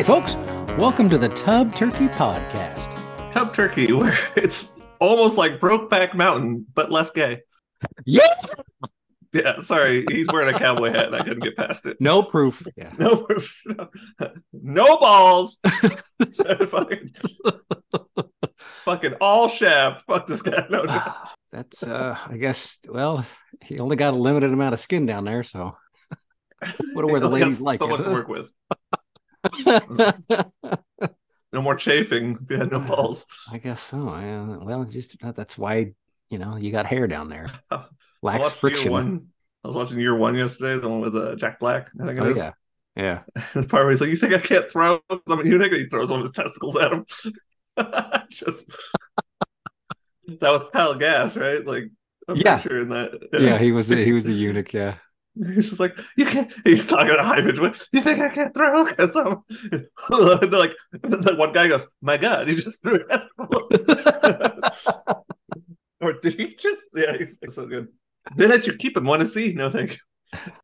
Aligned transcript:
Howdy, 0.00 0.06
folks. 0.06 0.36
Welcome 0.78 1.10
to 1.10 1.18
the 1.18 1.28
Tub 1.28 1.74
Turkey 1.74 2.08
Podcast. 2.08 2.94
Tub 3.32 3.52
Turkey, 3.52 3.92
where 3.92 4.16
it's 4.34 4.80
almost 4.98 5.36
like 5.36 5.60
Brokeback 5.60 6.14
Mountain, 6.14 6.64
but 6.72 6.90
less 6.90 7.10
gay. 7.10 7.42
Yeah. 8.06 8.22
Yeah, 9.34 9.60
sorry, 9.60 10.06
he's 10.08 10.26
wearing 10.32 10.54
a 10.54 10.58
cowboy 10.58 10.88
hat 10.88 11.08
and 11.08 11.16
I 11.16 11.18
couldn't 11.18 11.40
get 11.40 11.54
past 11.54 11.84
it. 11.84 11.98
No 12.00 12.22
proof. 12.22 12.66
Yeah. 12.78 12.94
No, 12.98 13.16
proof. 13.24 13.62
no 14.54 14.96
balls. 14.96 15.58
fucking, 16.68 17.14
fucking 18.84 19.14
all 19.20 19.48
shaft. 19.48 20.06
Fuck 20.06 20.26
this 20.26 20.40
guy. 20.40 20.66
No, 20.70 20.84
no. 20.84 21.12
That's, 21.52 21.86
uh, 21.86 22.16
I 22.26 22.38
guess, 22.38 22.78
well, 22.88 23.26
he 23.62 23.78
only 23.78 23.96
got 23.96 24.14
a 24.14 24.16
limited 24.16 24.50
amount 24.50 24.72
of 24.72 24.80
skin 24.80 25.04
down 25.04 25.26
there, 25.26 25.42
so 25.42 25.76
what 26.94 27.04
where 27.04 27.20
the 27.20 27.28
ladies 27.28 27.60
like 27.60 27.80
so 27.80 27.88
much 27.88 28.00
to 28.02 28.10
work 28.10 28.28
with. 28.28 28.50
No 31.52 31.60
more 31.62 31.74
chafing. 31.74 32.38
if 32.42 32.50
you 32.50 32.58
had 32.58 32.70
no 32.70 32.78
balls. 32.80 33.26
I 33.50 33.58
guess 33.58 33.80
so. 33.80 34.14
Yeah. 34.16 34.58
Well, 34.58 34.84
just 34.84 35.16
that's 35.20 35.58
why 35.58 35.92
you 36.30 36.38
know 36.38 36.56
you 36.56 36.70
got 36.70 36.86
hair 36.86 37.06
down 37.08 37.28
there. 37.28 37.46
Lacks 38.22 38.52
friction. 38.52 38.92
One. 38.92 39.26
I 39.64 39.68
was 39.68 39.76
watching 39.76 39.98
Year 39.98 40.14
One 40.16 40.36
yesterday, 40.36 40.80
the 40.80 40.88
one 40.88 41.00
with 41.00 41.16
uh, 41.16 41.34
Jack 41.34 41.58
Black. 41.58 41.90
I 42.00 42.06
think 42.06 42.18
it 42.18 42.22
Oh 42.22 42.30
is. 42.30 42.38
yeah, 42.38 42.52
yeah. 42.96 43.22
The 43.54 43.66
part 43.66 43.82
where 43.84 43.90
he's 43.90 44.00
like, 44.00 44.10
"You 44.10 44.16
think 44.16 44.32
I 44.32 44.38
can't 44.40 44.70
throw?" 44.70 45.00
I'm 45.10 45.20
a 45.40 45.44
eunuch, 45.44 45.72
and 45.72 45.80
he 45.80 45.86
throws 45.86 46.10
one 46.10 46.20
of 46.20 46.24
his 46.24 46.30
testicles 46.32 46.76
at 46.76 46.92
him. 46.92 47.04
Just 48.30 48.70
that 50.40 50.52
was 50.52 50.62
Kyle 50.72 50.94
Gass, 50.94 51.36
right? 51.36 51.66
Like, 51.66 51.90
I'm 52.28 52.36
Yeah. 52.36 52.60
sure 52.60 52.78
in 52.78 52.90
that. 52.90 53.28
Yeah, 53.32 53.58
he 53.58 53.72
was 53.72 53.88
the, 53.88 53.96
he 53.96 54.12
was 54.12 54.24
the 54.24 54.32
eunuch. 54.32 54.72
Yeah. 54.72 54.94
He's 55.36 55.68
just 55.70 55.80
like, 55.80 55.98
"You 56.16 56.26
can't." 56.26 56.52
He's 56.64 56.86
talking 56.86 57.14
to 57.16 57.22
Hyman. 57.22 57.56
You 57.92 58.00
think 58.00 58.18
I 58.20 58.28
can't 58.30 58.52
throw? 58.54 58.84
Because 58.84 59.14
I'm. 59.14 59.38
and 59.72 59.86
they're 60.52 60.58
like, 60.60 60.74
and 61.02 61.12
then 61.12 61.38
one 61.38 61.52
guy 61.52 61.68
goes, 61.68 61.86
"My 62.02 62.16
God, 62.16 62.48
he 62.48 62.56
just 62.56 62.82
threw 62.82 62.96
a 62.96 63.06
testicle." 63.06 63.68
or 66.00 66.14
did 66.14 66.34
he 66.34 66.54
just? 66.54 66.82
Yeah, 66.94 67.16
he's 67.16 67.36
like, 67.40 67.52
so 67.52 67.66
good. 67.66 67.88
They 68.36 68.46
let 68.46 68.66
you 68.66 68.74
keep 68.74 68.96
him. 68.96 69.04
Want 69.04 69.20
to 69.22 69.28
see? 69.28 69.52
No, 69.52 69.70
thank 69.70 69.92
you. 69.92 69.98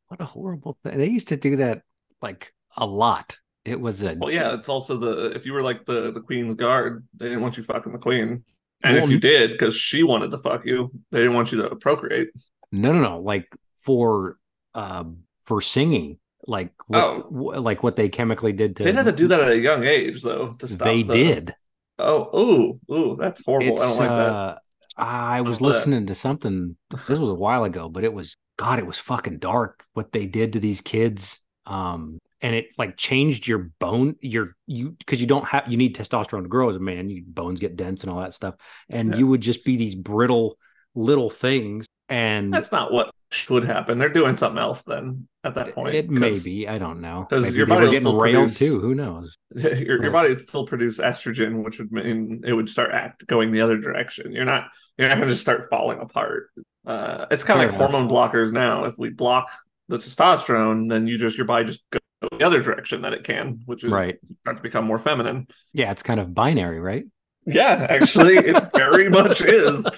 What 0.09 0.21
a 0.21 0.25
horrible 0.25 0.77
thing. 0.83 0.99
They 0.99 1.09
used 1.09 1.29
to 1.29 1.37
do 1.37 1.57
that 1.57 1.83
like 2.23 2.53
a 2.77 2.87
lot. 2.87 3.37
It 3.65 3.81
was 3.81 4.03
a 4.03 4.15
Well, 4.15 4.31
yeah, 4.31 4.55
it's 4.55 4.69
also 4.69 4.97
the 4.97 5.33
if 5.35 5.45
you 5.45 5.53
were 5.53 5.63
like 5.63 5.85
the 5.87 6.13
the 6.13 6.21
queen's 6.21 6.55
guard, 6.55 7.07
they 7.17 7.27
didn't 7.27 7.43
want 7.43 7.57
you 7.57 7.65
fucking 7.65 7.93
the 7.93 7.99
queen, 7.99 8.45
and 8.83 8.97
Well, 8.97 9.05
if 9.05 9.11
you 9.11 9.19
did, 9.19 9.53
because 9.53 9.75
she 9.77 10.03
wanted 10.03 10.31
to 10.31 10.39
fuck 10.39 10.65
you, 10.65 10.91
they 11.11 11.19
didn't 11.19 11.35
want 11.35 11.51
you 11.53 11.63
to 11.63 11.75
procreate. 11.77 12.29
no, 12.73 12.93
no, 12.93 13.01
no. 13.01 13.21
Like 13.21 13.47
for 13.77 14.37
um 14.77 15.19
for 15.41 15.61
singing, 15.61 16.19
like 16.47 16.73
what, 16.87 17.03
Oh. 17.03 17.29
like 17.61 17.83
what 17.83 17.97
they 17.97 18.09
chemically 18.09 18.53
did 18.53 18.77
to. 18.77 18.85
They 18.85 18.93
had 18.93 19.05
to 19.07 19.13
do 19.13 19.29
that 19.29 19.41
at 19.41 19.49
a 19.49 19.59
young 19.59 19.85
age, 19.85 20.23
though, 20.23 20.53
to 20.59 20.69
stop. 20.69 20.87
They 20.87 21.03
the- 21.03 21.13
did. 21.15 21.55
Oh, 21.99 22.39
ooh, 22.39 22.95
ooh, 22.95 23.17
that's 23.19 23.43
horrible. 23.45 23.73
It's 23.73 23.83
I 23.83 23.87
don't 23.87 23.99
like 23.99 24.09
that. 24.11 24.33
uh, 24.35 24.59
I 24.99 25.41
was 25.41 25.59
that? 25.59 25.65
listening 25.65 26.07
to 26.09 26.15
something. 26.15 26.77
This 27.09 27.19
was 27.19 27.29
a 27.31 27.35
while 27.35 27.65
ago, 27.65 27.89
but 27.89 28.05
it 28.05 28.13
was 28.13 28.37
God. 28.59 28.79
It 28.79 28.87
was 28.87 28.99
fucking 28.99 29.39
dark 29.39 29.83
what 29.95 30.13
they 30.13 30.27
did 30.27 30.53
to 30.55 30.61
these 30.61 30.81
kids. 30.83 31.41
Um, 31.65 32.19
and 32.43 32.55
it 32.55 32.67
like 32.77 32.97
changed 32.99 33.47
your 33.47 33.71
bone, 33.81 34.17
your 34.21 34.55
you 34.67 34.91
because 34.91 35.21
you 35.23 35.27
don't 35.27 35.47
have 35.47 35.69
you 35.69 35.79
need 35.79 35.97
testosterone 35.97 36.43
to 36.43 36.49
grow 36.49 36.69
as 36.69 36.77
a 36.77 36.81
man. 36.81 37.09
Your 37.09 37.25
bones 37.27 37.61
get 37.61 37.77
dense 37.77 38.03
and 38.05 38.13
all 38.13 38.21
that 38.21 38.35
stuff, 38.35 38.55
and 38.91 39.13
Yeah. 39.13 39.17
you 39.21 39.27
would 39.29 39.41
just 39.41 39.65
be 39.65 39.77
these 39.77 39.95
brittle 39.95 40.59
little 40.95 41.31
things. 41.31 41.87
And 42.11 42.53
That's 42.53 42.71
not 42.71 42.93
what 42.93 43.11
should 43.37 43.65
happen. 43.65 43.99
They're 43.99 44.09
doing 44.09 44.35
something 44.37 44.59
else 44.59 44.83
then 44.83 45.29
at 45.45 45.55
that 45.55 45.75
point. 45.75 45.95
it 45.95 46.11
may 46.11 46.39
be. 46.39 46.67
I 46.67 46.79
don't 46.79 47.01
know. 47.01 47.27
'cause 47.31 47.45
Maybe 47.45 47.57
your 47.59 47.67
body 47.67 47.87
getting 47.87 48.01
still 48.01 48.17
railed 48.19 48.35
produce- 48.49 48.59
too. 48.59 48.81
Who 48.81 48.95
knows? 48.95 49.37
your, 49.55 50.03
your 50.03 50.11
body 50.11 50.31
would 50.31 50.41
still 50.41 50.67
produce 50.67 50.99
estrogen, 50.99 51.65
which 51.65 51.79
would 51.79 51.93
mean 51.93 52.43
it 52.45 52.53
would 52.53 52.69
start 52.69 52.91
act 52.93 53.27
going 53.27 53.53
the 53.53 53.61
other 53.61 53.77
direction. 53.79 54.33
You're 54.33 54.45
not 54.45 54.69
you're 54.99 55.09
not 55.09 55.17
going 55.19 55.29
to 55.29 55.35
just 55.35 55.43
start 55.43 55.69
falling 55.71 56.01
apart. 56.01 56.49
Uh, 56.87 57.27
it's 57.31 57.45
kind 57.45 57.61
of 57.61 57.67
like 57.71 57.77
enough. 57.79 57.91
hormone 57.91 58.09
blockers 58.11 58.53
now. 58.53 58.85
If 58.85 58.95
we 58.97 59.11
block 59.11 59.51
the 59.89 59.99
testosterone, 59.99 60.89
then 60.89 61.07
you 61.07 61.19
just 61.19 61.37
your 61.37 61.47
body 61.47 61.65
just 61.67 61.81
goes 61.91 62.01
the 62.39 62.45
other 62.47 62.61
direction 62.63 63.03
that 63.03 63.13
it 63.13 63.23
can, 63.25 63.61
which 63.67 63.85
is 63.85 63.91
Right. 63.93 64.19
start 64.41 64.57
to 64.57 64.63
become 64.63 64.85
more 64.87 64.99
feminine. 64.99 65.47
Yeah, 65.73 65.91
it's 65.93 66.03
kind 66.03 66.19
of 66.19 66.35
binary, 66.35 66.81
right? 66.81 67.05
Yeah, 67.47 67.87
actually, 67.89 68.37
it 68.39 68.71
very 68.75 69.09
much 69.09 69.41
is. 69.43 69.87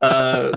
Uh, 0.00 0.52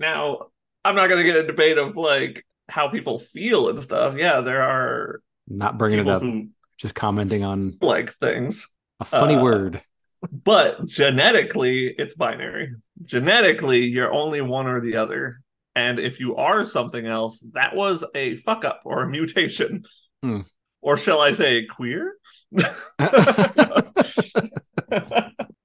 now, 0.00 0.46
I'm 0.86 0.94
not 0.94 1.08
going 1.08 1.18
to 1.24 1.24
get 1.24 1.36
a 1.36 1.46
debate 1.46 1.78
of 1.78 1.96
like 1.96 2.44
how 2.68 2.88
people 2.88 3.18
feel 3.18 3.68
and 3.68 3.80
stuff. 3.80 4.16
Yeah, 4.16 4.40
there 4.40 4.62
are 4.62 5.20
Not 5.48 5.78
bringing 5.78 6.00
it 6.00 6.08
up, 6.08 6.22
just 6.78 6.94
commenting 6.94 7.44
on 7.44 7.78
like 7.80 8.12
things. 8.14 8.68
a 9.00 9.04
funny 9.04 9.34
Uh, 9.36 9.42
word. 9.42 9.82
but 10.32 10.84
genetically 10.86 11.94
it's 11.98 12.14
binary 12.14 12.72
genetically 13.04 13.84
you're 13.84 14.12
only 14.12 14.40
one 14.40 14.66
or 14.66 14.80
the 14.80 14.96
other 14.96 15.40
and 15.74 15.98
if 15.98 16.18
you 16.18 16.34
are 16.36 16.64
something 16.64 17.06
else 17.06 17.44
that 17.52 17.76
was 17.76 18.02
a 18.14 18.36
fuck 18.38 18.64
up 18.64 18.80
or 18.86 19.02
a 19.02 19.08
mutation 19.08 19.84
Hmm. 20.22 20.40
or 20.80 20.96
shall 20.96 21.20
i 21.20 21.32
say 21.32 21.66
queer 21.66 22.14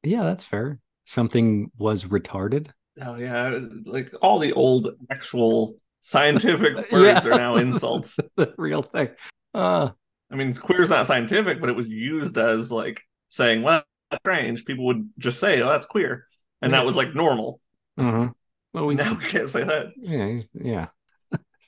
Yeah, 0.04 0.24
that's 0.24 0.44
fair. 0.44 0.80
Something 1.06 1.72
was 1.78 2.06
retarded. 2.06 2.70
Oh 3.02 3.16
yeah 3.16 3.60
like 3.86 4.12
all 4.22 4.40
the 4.40 4.54
old 4.54 4.90
actual 5.10 5.76
scientific 6.02 6.76
words 6.92 7.26
Yeah. 7.26 7.32
are 7.32 7.38
now 7.38 7.56
insults 7.56 8.18
the 8.36 8.54
real 8.58 8.82
thing. 8.84 9.10
Uh 9.54 9.92
i 10.32 10.36
mean 10.36 10.54
queer 10.54 10.82
is 10.82 10.90
not 10.90 11.06
scientific 11.08 11.60
but 11.60 11.70
it 11.70 11.76
was 11.76 11.88
used 11.90 12.38
as 12.38 12.72
like 12.72 13.02
saying 13.30 13.62
well 13.64 13.84
that's 14.10 14.22
strange 14.22 14.66
people 14.66 14.86
would 14.86 15.10
just 15.18 15.40
say 15.40 15.62
oh 15.62 15.70
that's 15.70 15.86
queer 15.86 16.26
and 16.62 16.74
that 16.74 16.86
was 16.86 16.96
like 16.96 17.14
normal 17.16 17.60
mhm. 18.00 18.34
Well, 18.74 18.86
we, 18.86 18.96
now 19.04 19.14
we 19.14 19.26
can't 19.26 19.50
say 19.50 19.64
that 19.66 19.88
yeah, 19.98 20.40
yeah. 20.54 20.88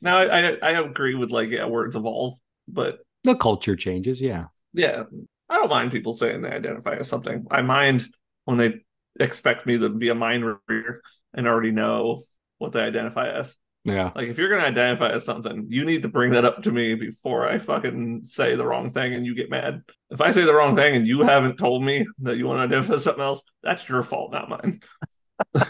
Now 0.02 0.18
I, 0.18 0.40
I 0.52 0.58
I 0.62 0.72
agree 0.82 1.16
with 1.16 1.32
like 1.32 1.50
yeah 1.50 1.66
words 1.66 1.96
evolve, 1.98 2.36
but 2.68 3.00
The 3.26 3.36
culture 3.36 3.76
changes. 3.76 4.22
Yeah. 4.22 4.46
yeah, 4.74 5.04
I 5.50 5.56
don't 5.56 5.70
mind 5.70 5.92
people 5.92 6.14
saying 6.14 6.42
they 6.42 6.50
identify 6.50 6.96
as 6.96 7.08
something. 7.10 7.46
I 7.52 7.62
mind 7.62 8.08
when 8.46 8.58
they 8.58 8.82
expect 9.20 9.66
me 9.66 9.78
to 9.78 9.90
be 9.90 10.10
a 10.10 10.16
mind 10.16 10.46
reader 10.68 11.02
and 11.34 11.48
already 11.48 11.72
know 11.72 12.24
what 12.58 12.72
they 12.72 12.82
identify 12.82 13.30
as. 13.30 13.56
Yeah. 13.84 14.12
Like 14.16 14.30
if 14.30 14.38
you're 14.38 14.50
gonna 14.50 14.64
identify 14.64 15.10
as 15.10 15.26
something, 15.26 15.66
you 15.70 15.84
need 15.84 16.04
to 16.04 16.10
bring 16.10 16.32
that 16.32 16.46
up 16.46 16.64
to 16.64 16.72
me 16.72 16.96
before 16.96 17.48
I 17.48 17.58
fucking 17.58 18.24
say 18.24 18.56
the 18.56 18.66
wrong 18.66 18.92
thing 18.92 19.14
and 19.14 19.26
you 19.26 19.36
get 19.36 19.50
mad. 19.50 19.82
If 20.10 20.22
I 20.22 20.32
say 20.32 20.46
the 20.46 20.54
wrong 20.54 20.76
thing 20.76 20.96
and 20.96 21.06
you 21.06 21.24
haven't 21.24 21.58
told 21.58 21.84
me 21.84 22.06
that 22.20 22.38
you 22.38 22.48
want 22.48 22.60
to 22.60 22.64
identify 22.64 22.94
as 22.94 23.04
something 23.04 23.24
else, 23.24 23.44
that's 23.62 23.88
your 23.90 24.04
fault, 24.04 24.32
not 24.32 24.50
mine. 24.50 24.82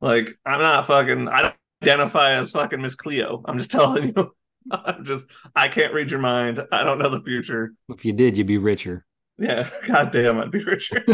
like 0.00 0.36
I'm 0.44 0.60
not 0.60 0.86
fucking. 0.86 1.28
I 1.28 1.42
don't 1.42 1.54
identify 1.82 2.32
as 2.32 2.50
fucking 2.50 2.82
Miss 2.82 2.96
Cleo. 2.96 3.42
I'm 3.44 3.58
just 3.58 3.70
telling 3.70 4.12
you. 4.16 4.32
I'm 4.70 5.04
just. 5.04 5.26
I 5.54 5.68
can't 5.68 5.94
read 5.94 6.10
your 6.10 6.20
mind. 6.20 6.60
I 6.72 6.82
don't 6.82 6.98
know 6.98 7.08
the 7.08 7.22
future. 7.22 7.72
If 7.88 8.04
you 8.04 8.12
did, 8.12 8.36
you'd 8.36 8.46
be 8.46 8.58
richer. 8.58 9.06
Yeah. 9.38 9.70
God 9.86 10.10
damn, 10.10 10.38
I'd 10.38 10.50
be 10.50 10.64
richer. 10.64 11.04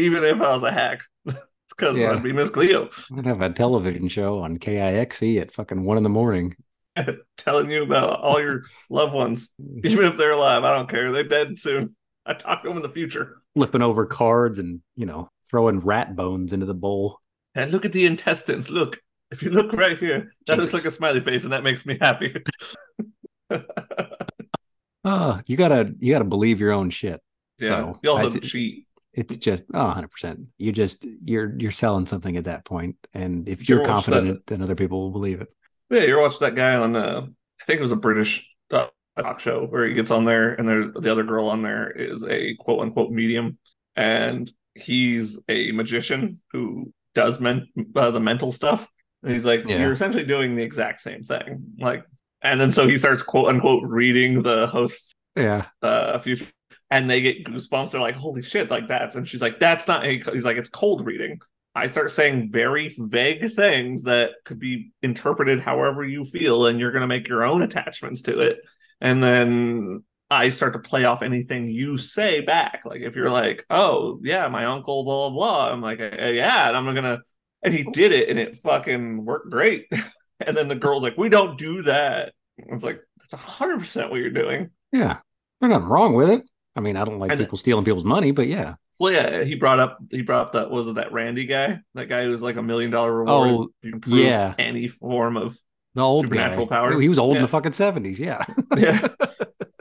Even 0.00 0.24
if 0.24 0.40
I 0.40 0.52
was 0.52 0.62
a 0.62 0.72
hack. 0.72 1.02
it's 1.26 1.36
because 1.76 1.96
Yeah. 1.96 2.12
I'd 2.12 2.22
be 2.22 2.32
Miss 2.32 2.50
Cleo. 2.50 2.88
I'd 3.16 3.26
have 3.26 3.40
a 3.42 3.50
television 3.50 4.08
show 4.08 4.38
on 4.40 4.58
KIXE 4.58 5.40
at 5.40 5.52
fucking 5.52 5.84
one 5.84 5.96
in 5.96 6.02
the 6.02 6.08
morning. 6.08 6.56
telling 7.38 7.70
you 7.70 7.82
about 7.82 8.20
all 8.20 8.40
your 8.40 8.64
loved 8.90 9.12
ones, 9.14 9.50
even 9.84 10.04
if 10.06 10.16
they're 10.16 10.32
alive. 10.32 10.64
I 10.64 10.74
don't 10.74 10.88
care. 10.88 11.12
They're 11.12 11.24
dead 11.24 11.58
soon. 11.58 11.94
I 12.26 12.34
talk 12.34 12.62
to 12.62 12.68
them 12.68 12.76
in 12.76 12.82
the 12.82 12.88
future. 12.88 13.38
Flipping 13.54 13.82
over 13.82 14.06
cards 14.06 14.58
and, 14.58 14.80
you 14.96 15.06
know, 15.06 15.28
throwing 15.48 15.80
rat 15.80 16.14
bones 16.16 16.52
into 16.52 16.66
the 16.66 16.74
bowl. 16.74 17.18
And 17.54 17.72
look 17.72 17.84
at 17.84 17.92
the 17.92 18.06
intestines. 18.06 18.70
Look, 18.70 18.98
if 19.30 19.42
you 19.42 19.50
look 19.50 19.72
right 19.72 19.98
here, 19.98 20.32
that 20.46 20.58
looks 20.58 20.72
like 20.74 20.84
a 20.84 20.90
smiley 20.90 21.20
face, 21.20 21.44
and 21.44 21.52
that 21.52 21.62
makes 21.64 21.86
me 21.86 21.96
happy. 22.00 22.34
Oh, 25.02 25.40
you 25.46 25.56
gotta 25.56 25.94
you 25.98 26.12
gotta 26.12 26.24
believe 26.26 26.60
your 26.60 26.72
own 26.72 26.90
shit. 26.90 27.20
yeah. 27.58 27.68
So 27.68 27.98
you 28.02 28.10
also 28.10 28.36
I- 28.36 28.40
cheat. 28.40 28.86
It's 29.12 29.36
just 29.36 29.64
oh 29.74 29.86
100 29.86 30.08
percent 30.08 30.40
you 30.58 30.70
just 30.72 31.06
you're 31.24 31.54
you're 31.58 31.70
selling 31.72 32.06
something 32.06 32.36
at 32.36 32.44
that 32.44 32.64
point 32.64 32.96
and 33.12 33.48
if 33.48 33.68
You 33.68 33.74
you're 33.76 33.84
ever 33.84 33.92
confident 33.92 34.26
that- 34.28 34.46
then 34.46 34.62
other 34.62 34.74
people 34.76 35.00
will 35.00 35.10
believe 35.12 35.40
it 35.40 35.48
Yeah, 35.90 36.02
you're 36.02 36.20
watching 36.20 36.38
that 36.40 36.54
guy 36.54 36.74
on? 36.76 36.94
Uh, 36.94 37.26
I 37.60 37.64
think 37.64 37.80
it 37.80 37.82
was 37.82 37.92
a 37.92 37.96
British 37.96 38.46
talk 38.70 38.92
talk 39.18 39.40
show 39.40 39.66
where 39.66 39.84
he 39.84 39.92
gets 39.94 40.10
on 40.12 40.24
there, 40.24 40.54
and 40.54 40.66
there's 40.68 40.92
the 40.94 41.10
other 41.12 41.24
girl 41.24 41.48
on 41.48 41.62
there 41.62 41.90
is 41.90 42.24
a 42.24 42.54
quote 42.60 42.80
unquote 42.80 43.10
medium, 43.10 43.58
and 43.96 44.50
he's 44.74 45.38
a 45.48 45.72
magician 45.72 46.40
who 46.52 46.92
does 47.14 47.40
men- 47.40 47.66
uh, 47.96 48.10
the 48.12 48.20
mental 48.20 48.52
stuff. 48.52 48.86
And 49.22 49.32
he's 49.32 49.44
like, 49.44 49.64
Yeah. 49.66 49.80
you're 49.80 49.92
essentially 49.92 50.24
doing 50.24 50.54
the 50.54 50.62
exact 50.62 51.00
same 51.00 51.22
thing, 51.24 51.74
like. 51.78 52.04
And 52.42 52.58
then 52.58 52.70
so 52.70 52.88
he 52.88 52.96
starts 52.96 53.22
quote 53.22 53.48
unquote 53.48 53.82
reading 53.84 54.42
the 54.42 54.66
host's 54.68 55.12
yeah 55.36 55.66
uh 55.82 56.18
future 56.20 56.46
and 56.90 57.08
they 57.08 57.20
get 57.20 57.44
goosebumps 57.44 57.92
they're 57.92 58.00
like 58.00 58.16
holy 58.16 58.42
shit 58.42 58.70
like 58.70 58.88
that's 58.88 59.16
and 59.16 59.26
she's 59.26 59.42
like 59.42 59.58
that's 59.60 59.86
not 59.86 60.04
he's 60.04 60.44
like 60.44 60.56
it's 60.56 60.68
cold 60.68 61.06
reading 61.06 61.38
i 61.74 61.86
start 61.86 62.10
saying 62.10 62.50
very 62.52 62.94
vague 62.98 63.52
things 63.54 64.02
that 64.04 64.32
could 64.44 64.58
be 64.58 64.92
interpreted 65.02 65.60
however 65.60 66.04
you 66.04 66.24
feel 66.24 66.66
and 66.66 66.80
you're 66.80 66.92
going 66.92 67.00
to 67.02 67.06
make 67.06 67.28
your 67.28 67.44
own 67.44 67.62
attachments 67.62 68.22
to 68.22 68.40
it 68.40 68.58
and 69.00 69.22
then 69.22 70.02
I 70.30 70.50
start 70.50 70.74
to 70.74 70.78
play 70.78 71.04
off 71.04 71.22
anything 71.22 71.68
you 71.68 71.98
say 71.98 72.40
back. 72.40 72.82
Like 72.84 73.00
if 73.00 73.16
you're 73.16 73.30
like, 73.30 73.64
"Oh 73.68 74.20
yeah, 74.22 74.46
my 74.48 74.66
uncle," 74.66 75.02
blah 75.02 75.28
blah 75.28 75.36
blah. 75.36 75.72
I'm 75.72 75.80
like, 75.80 76.00
uh, 76.00 76.10
uh, 76.22 76.26
"Yeah," 76.26 76.68
and 76.68 76.76
I'm 76.76 76.94
gonna, 76.94 77.18
and 77.62 77.74
he 77.74 77.82
did 77.82 78.12
it, 78.12 78.28
and 78.28 78.38
it 78.38 78.60
fucking 78.60 79.24
worked 79.24 79.50
great. 79.50 79.86
and 80.40 80.56
then 80.56 80.68
the 80.68 80.76
girl's 80.76 81.02
like, 81.02 81.18
"We 81.18 81.28
don't 81.30 81.58
do 81.58 81.82
that." 81.82 82.32
It's 82.58 82.84
like 82.84 83.00
that's 83.18 83.34
hundred 83.42 83.80
percent 83.80 84.10
what 84.10 84.20
you're 84.20 84.30
doing. 84.30 84.70
Yeah, 84.92 85.18
there's 85.60 85.70
nothing 85.70 85.86
wrong 85.86 86.14
with 86.14 86.30
it. 86.30 86.49
I 86.76 86.80
mean, 86.80 86.96
I 86.96 87.04
don't 87.04 87.18
like 87.18 87.30
And- 87.30 87.40
people 87.40 87.58
stealing 87.58 87.84
people's 87.84 88.04
money, 88.04 88.30
but 88.30 88.46
yeah. 88.46 88.74
Well, 88.98 89.12
yeah, 89.12 89.44
he 89.44 89.54
brought 89.54 89.80
up 89.80 89.98
he 90.10 90.20
brought 90.20 90.48
up 90.48 90.52
that 90.52 90.70
was 90.70 90.86
it 90.86 90.96
that 90.96 91.10
Randi 91.10 91.46
guy, 91.46 91.78
that 91.94 92.06
guy 92.10 92.24
who 92.24 92.30
was 92.30 92.42
like 92.42 92.56
a 92.56 92.62
million 92.62 92.90
dollar 92.90 93.10
reward. 93.10 93.48
Oh, 93.48 93.62
if 93.62 93.86
you 93.86 93.92
can 93.92 94.00
prove 94.02 94.18
yeah. 94.18 94.54
any 94.58 94.88
form 94.88 95.38
of 95.38 95.56
The 95.94 96.02
old 96.02 96.26
Supernatural 96.26 96.66
guy. 96.66 96.76
powers? 96.76 97.00
He 97.00 97.08
was 97.08 97.18
old 97.18 97.36
in 97.36 97.42
the 97.42 97.48
fucking 97.48 97.72
seventies. 97.72 98.20
Yeah. 98.20 98.44
yeah. 98.76 99.08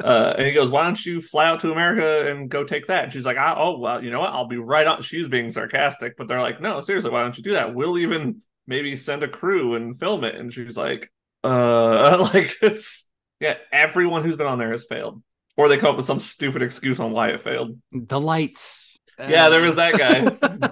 Uh, 0.02 0.34
and 0.38 0.48
he 0.48 0.54
goes, 0.54 0.72
"Why 0.72 0.84
don't 0.84 1.06
you 1.06 1.22
fly 1.22 1.46
out 1.48 1.60
to 1.60 1.72
America 1.74 2.32
and 2.32 2.50
go 2.50 2.64
take 2.64 2.88
that?" 2.88 3.04
And 3.04 3.14
she's 3.14 3.26
like, 3.26 3.36
"Oh 3.38 3.78
well, 3.78 4.02
you 4.02 4.10
know 4.10 4.22
what? 4.22 4.32
I'll 4.32 4.48
be 4.48 4.58
right 4.58 4.88
on." 4.88 5.02
She's 5.02 5.28
being 5.28 5.50
sarcastic, 5.50 6.16
but 6.16 6.30
they're 6.30 6.42
like, 6.42 6.62
"No, 6.62 6.80
seriously, 6.80 7.12
why 7.12 7.22
don't 7.22 7.38
you 7.38 7.44
do 7.44 7.52
that? 7.52 7.76
We'll 7.76 7.98
even 7.98 8.42
maybe 8.66 8.96
send 8.96 9.24
a 9.24 9.28
crew 9.28 9.76
and 9.76 10.00
film 10.00 10.24
it." 10.24 10.36
And 10.36 10.54
she's 10.54 10.78
like, 10.78 11.12
"Uh, 11.44 12.30
like 12.34 12.56
it's 12.62 13.10
yeah, 13.42 13.56
everyone 13.74 14.24
who's 14.24 14.38
been 14.38 14.48
on 14.48 14.58
there 14.60 14.72
has 14.72 14.86
failed, 14.86 15.22
or 15.60 15.68
they 15.68 15.78
come 15.78 15.90
up 15.90 15.98
with 15.98 16.06
some 16.06 16.22
stupid 16.22 16.62
excuse 16.62 17.00
on 17.02 17.12
why 17.12 17.30
it 17.30 17.42
failed." 17.42 17.78
the 17.92 18.20
lights. 18.20 18.98
Yeah, 19.20 19.50
there 19.50 19.62
was 19.62 19.76
that 19.76 19.98
guy. 19.98 20.72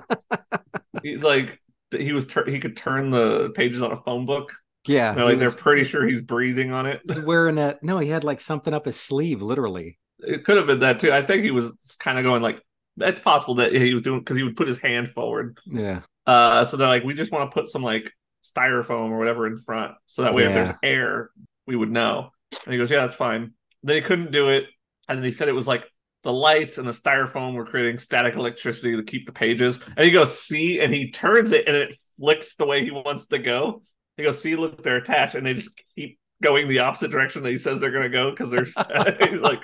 He's 1.04 1.24
like, 1.24 1.62
he 1.92 2.13
was 2.13 2.25
tur- 2.25 2.50
he 2.50 2.60
could 2.60 2.78
turn 2.78 3.12
the 3.12 3.50
pages 3.50 3.81
on 3.81 3.92
a 3.92 3.98
phone 3.98 4.25
book. 4.25 4.54
yeah. 4.88 5.13
They're 5.13 5.25
he 5.25 5.30
like, 5.31 5.39
they're 5.39 5.51
pretty 5.51 5.84
sure 5.84 6.06
he's 6.06 6.22
breathing 6.22 6.72
on 6.72 6.86
it. 6.86 7.01
he 7.06 7.13
was 7.13 7.19
wearing 7.19 7.56
that. 7.56 7.84
No, 7.84 8.00
he 8.00 8.07
had 8.10 8.24
like 8.24 8.39
something 8.39 8.74
up 8.74 8.86
his 8.86 8.98
sleeve, 8.98 9.42
literally. 9.42 10.00
It 10.19 10.45
could 10.45 10.56
have 10.57 10.66
been 10.66 10.80
that 10.80 11.01
too. 11.01 11.12
I 11.12 11.22
think 11.22 11.44
he 11.44 11.51
was 11.51 11.74
kind 12.00 12.18
of 12.18 12.24
going 12.24 12.42
like, 12.42 12.62
it's 13.00 13.19
possible 13.19 13.56
that 13.56 13.74
he 13.74 13.94
was 13.94 14.01
doing 14.01 14.19
because 14.19 14.38
he 14.38 14.44
would 14.44 14.56
put 14.56 14.68
his 14.69 14.78
hand 14.80 15.12
forward. 15.12 15.60
Yeah. 15.66 16.01
Uh, 16.25 16.63
so 16.66 16.78
they're 16.78 16.88
like, 16.88 17.04
we 17.04 17.13
just 17.13 17.31
want 17.34 17.51
to 17.51 17.54
put 17.54 17.68
some 17.69 17.84
like 17.84 18.10
styrofoam 18.44 19.12
or 19.12 19.18
whatever 19.18 19.45
in 19.45 19.57
front, 19.57 19.94
so 20.06 20.24
that 20.24 20.34
way 20.34 20.45
if 20.45 20.54
there's 20.54 20.75
air, 20.81 21.30
we 21.68 21.75
would 21.75 21.92
know. 21.92 22.31
And 22.66 22.72
he 22.74 22.78
goes, 22.78 22.89
yeah, 22.89 23.01
that's 23.01 23.16
fine. 23.16 23.54
Then 23.84 23.98
he 23.98 24.01
couldn't 24.01 24.31
do 24.31 24.50
it, 24.50 24.66
and 25.07 25.18
then 25.18 25.25
he 25.25 25.31
said 25.31 25.48
it 25.48 25.54
was 25.54 25.68
like 25.68 25.89
the 26.24 26.33
lights 26.33 26.77
and 26.77 26.88
the 26.88 26.92
styrofoam 26.92 27.54
were 27.54 27.65
creating 27.65 28.00
static 28.00 28.36
electricity 28.36 28.95
to 28.95 29.04
keep 29.04 29.25
the 29.25 29.31
pages. 29.31 29.80
And 29.95 30.06
he 30.06 30.12
goes, 30.12 30.39
see, 30.39 30.80
and 30.81 30.94
he 30.94 31.12
turns 31.12 31.51
it 31.51 31.68
and 31.68 31.75
it 31.75 31.95
flicks 32.19 32.56
the 32.56 32.65
way 32.65 32.83
he 32.83 32.92
wants 32.92 33.27
to 33.27 33.39
go. 33.39 33.81
He 34.18 34.24
goes, 34.24 34.42
see, 34.42 34.56
look, 34.56 34.81
they're 34.83 34.98
attached, 34.98 35.36
and 35.36 35.45
they 35.45 35.54
just 35.54 35.80
keep 35.95 36.19
going 36.42 36.68
the 36.68 36.80
opposite 36.80 37.12
direction 37.12 37.44
that 37.44 37.51
he 37.51 37.57
says 37.57 37.80
they're 37.80 37.92
gonna 37.92 38.09
go 38.09 38.31
because 38.31 38.50
they're. 38.50 38.65
he's 39.30 39.42
like, 39.42 39.63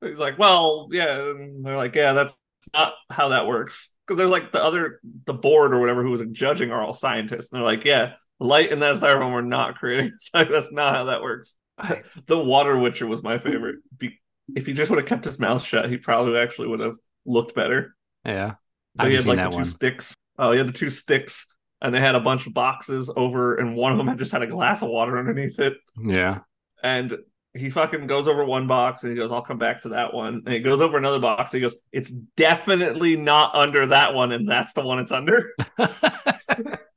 he's 0.00 0.20
like, 0.20 0.38
well, 0.38 0.88
yeah. 0.92 1.20
And 1.20 1.66
they're 1.66 1.76
like, 1.76 1.96
yeah, 1.96 2.12
that's 2.12 2.36
not 2.72 2.94
how 3.10 3.30
that 3.30 3.46
works. 3.46 3.92
Because 4.06 4.18
there's 4.18 4.30
like 4.30 4.52
the 4.52 4.62
other, 4.62 5.00
the 5.26 5.34
board 5.34 5.74
or 5.74 5.80
whatever 5.80 6.04
who 6.04 6.10
was 6.10 6.22
judging 6.30 6.70
are 6.70 6.80
all 6.80 6.94
scientists, 6.94 7.50
and 7.50 7.58
they're 7.58 7.66
like, 7.66 7.84
yeah, 7.84 8.12
light 8.38 8.72
and 8.72 8.82
that 8.82 8.96
styrofoam 8.96 9.32
were 9.32 9.42
not 9.42 9.78
creating. 9.78 10.12
It's 10.14 10.30
like 10.34 10.48
that's 10.48 10.72
not 10.72 10.94
how 10.94 11.04
that 11.04 11.22
works. 11.22 11.56
the 12.26 12.38
Water 12.38 12.78
Witcher 12.78 13.06
was 13.06 13.22
my 13.22 13.38
favorite. 13.38 13.76
Be- 13.96 14.20
if 14.54 14.66
he 14.66 14.74
just 14.74 14.90
would 14.90 14.98
have 14.98 15.08
kept 15.08 15.24
his 15.24 15.38
mouth 15.38 15.62
shut, 15.62 15.88
he 15.88 15.96
probably 15.96 16.38
actually 16.38 16.68
would 16.68 16.80
have 16.80 16.96
looked 17.24 17.54
better. 17.54 17.96
yeah. 18.24 18.54
But 18.96 19.08
he 19.08 19.14
had 19.14 19.22
seen 19.22 19.30
like 19.30 19.38
that 19.38 19.44
the 19.46 19.50
two 19.50 19.56
one. 19.56 19.64
sticks. 19.64 20.14
Oh, 20.38 20.52
he 20.52 20.58
had 20.58 20.68
the 20.68 20.72
two 20.72 20.90
sticks, 20.90 21.46
and 21.82 21.92
they 21.92 22.00
had 22.00 22.14
a 22.14 22.20
bunch 22.20 22.46
of 22.46 22.54
boxes 22.54 23.10
over, 23.16 23.56
and 23.56 23.74
one 23.74 23.90
of 23.90 23.98
them 23.98 24.06
had 24.06 24.18
just 24.18 24.30
had 24.30 24.42
a 24.42 24.46
glass 24.46 24.82
of 24.82 24.88
water 24.88 25.18
underneath 25.18 25.58
it. 25.58 25.78
Yeah. 26.00 26.40
And 26.82 27.18
he 27.54 27.70
fucking 27.70 28.06
goes 28.06 28.28
over 28.28 28.44
one 28.44 28.66
box, 28.68 29.02
and 29.02 29.10
he 29.10 29.16
goes, 29.16 29.32
"I'll 29.32 29.42
come 29.42 29.58
back 29.58 29.82
to 29.82 29.90
that 29.90 30.14
one." 30.14 30.42
And 30.44 30.54
he 30.54 30.60
goes 30.60 30.80
over 30.80 30.96
another 30.96 31.18
box. 31.18 31.52
And 31.52 31.62
he 31.62 31.68
goes, 31.68 31.76
"It's 31.90 32.10
definitely 32.10 33.16
not 33.16 33.54
under 33.54 33.86
that 33.88 34.14
one, 34.14 34.30
and 34.32 34.48
that's 34.48 34.74
the 34.74 34.82
one 34.82 34.98
it's 35.00 35.12
under." 35.12 35.52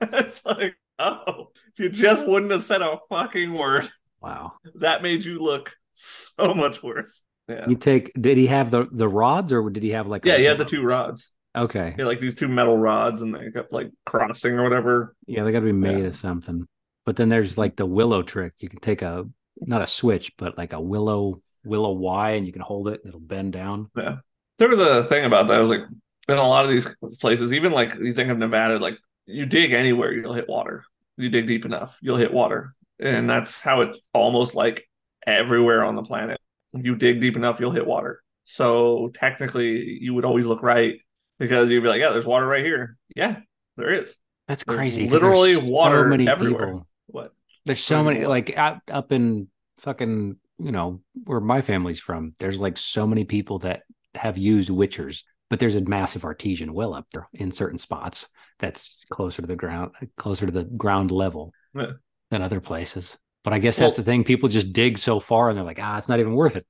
it's 0.01 0.45
like, 0.45 0.75
oh, 0.99 1.49
if 1.73 1.79
you 1.79 1.89
just 1.89 2.25
wouldn't 2.25 2.51
have 2.51 2.63
said 2.63 2.81
a 2.81 2.97
fucking 3.09 3.53
word, 3.53 3.89
wow. 4.21 4.53
that 4.75 5.01
made 5.01 5.23
you 5.25 5.39
look 5.39 5.75
so 5.93 6.53
much 6.53 6.81
worse. 6.83 7.23
Yeah, 7.47 7.67
You 7.67 7.75
take. 7.75 8.11
Did 8.19 8.37
he 8.37 8.47
have 8.47 8.71
the 8.71 8.87
the 8.91 9.07
rods, 9.07 9.53
or 9.53 9.69
did 9.69 9.81
he 9.83 9.91
have 9.91 10.07
like? 10.07 10.25
yeah, 10.25 10.33
a, 10.35 10.37
he 10.39 10.43
had 10.45 10.57
the 10.57 10.65
two 10.65 10.83
rods. 10.83 11.31
Okay. 11.55 11.95
Yeah, 11.97 12.05
like 12.05 12.19
these 12.19 12.35
two 12.35 12.47
metal 12.47 12.77
rods, 12.77 13.21
and 13.21 13.33
they 13.33 13.49
kept 13.51 13.71
like 13.71 13.89
crossing 14.05 14.53
or 14.53 14.63
whatever. 14.63 15.15
Yeah, 15.25 15.43
they 15.43 15.51
got 15.51 15.61
to 15.61 15.65
be 15.65 15.71
made 15.71 15.99
Yeah. 15.99 16.07
of 16.07 16.15
something. 16.15 16.67
But 17.05 17.15
then 17.15 17.29
there's 17.29 17.57
like 17.57 17.77
the 17.77 17.85
willow 17.85 18.21
trick. 18.21 18.53
You 18.59 18.69
can 18.69 18.79
take 18.79 19.01
a 19.01 19.25
not 19.61 19.81
a 19.81 19.87
switch, 19.87 20.33
but 20.37 20.57
like 20.57 20.73
a 20.73 20.81
willow 20.81 21.41
willow 21.63 21.93
Y, 21.93 22.31
and 22.31 22.45
you 22.45 22.51
can 22.53 22.61
hold 22.61 22.89
it, 22.89 22.99
and 23.03 23.09
it'll 23.09 23.19
bend 23.21 23.53
down. 23.53 23.89
Yeah. 23.97 24.17
There 24.59 24.67
was 24.69 24.79
a 24.79 25.03
thing 25.05 25.23
about 25.25 25.47
that. 25.47 25.55
I 25.57 25.59
was 25.61 25.69
like, 25.69 25.81
in 26.27 26.37
a 26.37 26.47
lot 26.47 26.65
of 26.65 26.71
these 26.71 26.87
places, 27.19 27.53
even 27.53 27.71
like 27.71 27.95
you 27.95 28.13
think 28.13 28.29
of 28.29 28.37
Nevada, 28.37 28.77
like 28.77 28.97
you 29.25 29.45
dig 29.45 29.71
anywhere, 29.71 30.11
you'll 30.13 30.33
hit 30.33 30.49
water. 30.49 30.83
You 31.15 31.29
dig 31.29 31.47
deep 31.47 31.65
enough, 31.65 31.97
you'll 32.01 32.17
hit 32.17 32.33
water, 32.33 32.75
and 32.99 33.29
that's 33.29 33.61
how 33.61 33.81
it's 33.81 33.99
almost 34.13 34.55
like 34.55 34.87
everywhere 35.25 35.83
on 35.83 35.95
the 35.95 36.03
planet. 36.03 36.39
You 36.73 36.95
dig 36.95 37.19
deep 37.21 37.35
enough, 37.35 37.59
you'll 37.59 37.71
hit 37.71 37.85
water. 37.85 38.21
So 38.45 39.11
technically, 39.13 39.99
you 40.01 40.13
would 40.13 40.25
always 40.25 40.45
look 40.45 40.63
right 40.63 40.99
because 41.39 41.69
you'd 41.69 41.81
be 41.83 41.89
like, 41.89 41.99
yeah, 42.01 42.09
there's 42.09 42.25
water 42.25 42.47
right 42.47 42.63
here. 42.63 42.97
Yeah, 43.15 43.37
there 43.75 43.89
is. 43.89 44.15
That's 44.47 44.63
There's 44.63 44.77
crazy. 44.77 45.09
literally 45.09 45.57
water 45.57 46.11
everywhere. 46.29 46.67
people. 46.67 46.87
What? 47.07 47.33
There's 47.65 47.83
so 47.83 48.03
many 48.03 48.25
like 48.25 48.55
out 48.55 48.79
up 48.89 49.11
in 49.11 49.49
fucking 49.79 50.37
you 50.59 50.71
know 50.71 51.01
where 51.25 51.41
my 51.41 51.61
family's 51.61 51.99
from. 51.99 52.33
There's 52.39 52.61
like 52.61 52.77
so 52.77 53.05
many 53.05 53.25
people 53.25 53.59
that 53.59 53.83
have 54.15 54.37
used 54.37 54.69
witchers, 54.69 55.23
but 55.49 55.59
there's 55.59 55.75
a 55.75 55.81
massive 55.81 56.23
artesian 56.23 56.73
well 56.73 56.93
up 56.93 57.07
there 57.11 57.27
in 57.33 57.51
certain 57.51 57.77
spots 57.77 58.27
that's 58.59 58.99
closer 59.09 59.41
to 59.41 59.47
the 59.47 59.55
ground, 59.57 59.91
closer 60.17 60.45
to 60.45 60.51
the 60.51 60.63
ground 60.63 61.11
level 61.11 61.53
Yeah. 61.75 61.91
Than 62.31 62.41
other 62.41 62.59
places. 62.59 63.17
But 63.43 63.53
I 63.53 63.59
guess 63.59 63.77
that's 63.77 63.95
the 63.95 64.03
thing. 64.03 64.23
People 64.23 64.49
just 64.49 64.73
dig 64.73 64.97
so 64.97 65.19
far, 65.19 65.49
and 65.49 65.57
they're 65.57 65.65
like, 65.65 65.79
ah, 65.81 65.97
it's 65.97 66.09
not 66.09 66.19
even 66.19 66.33
worth 66.33 66.55
it. 66.55 66.65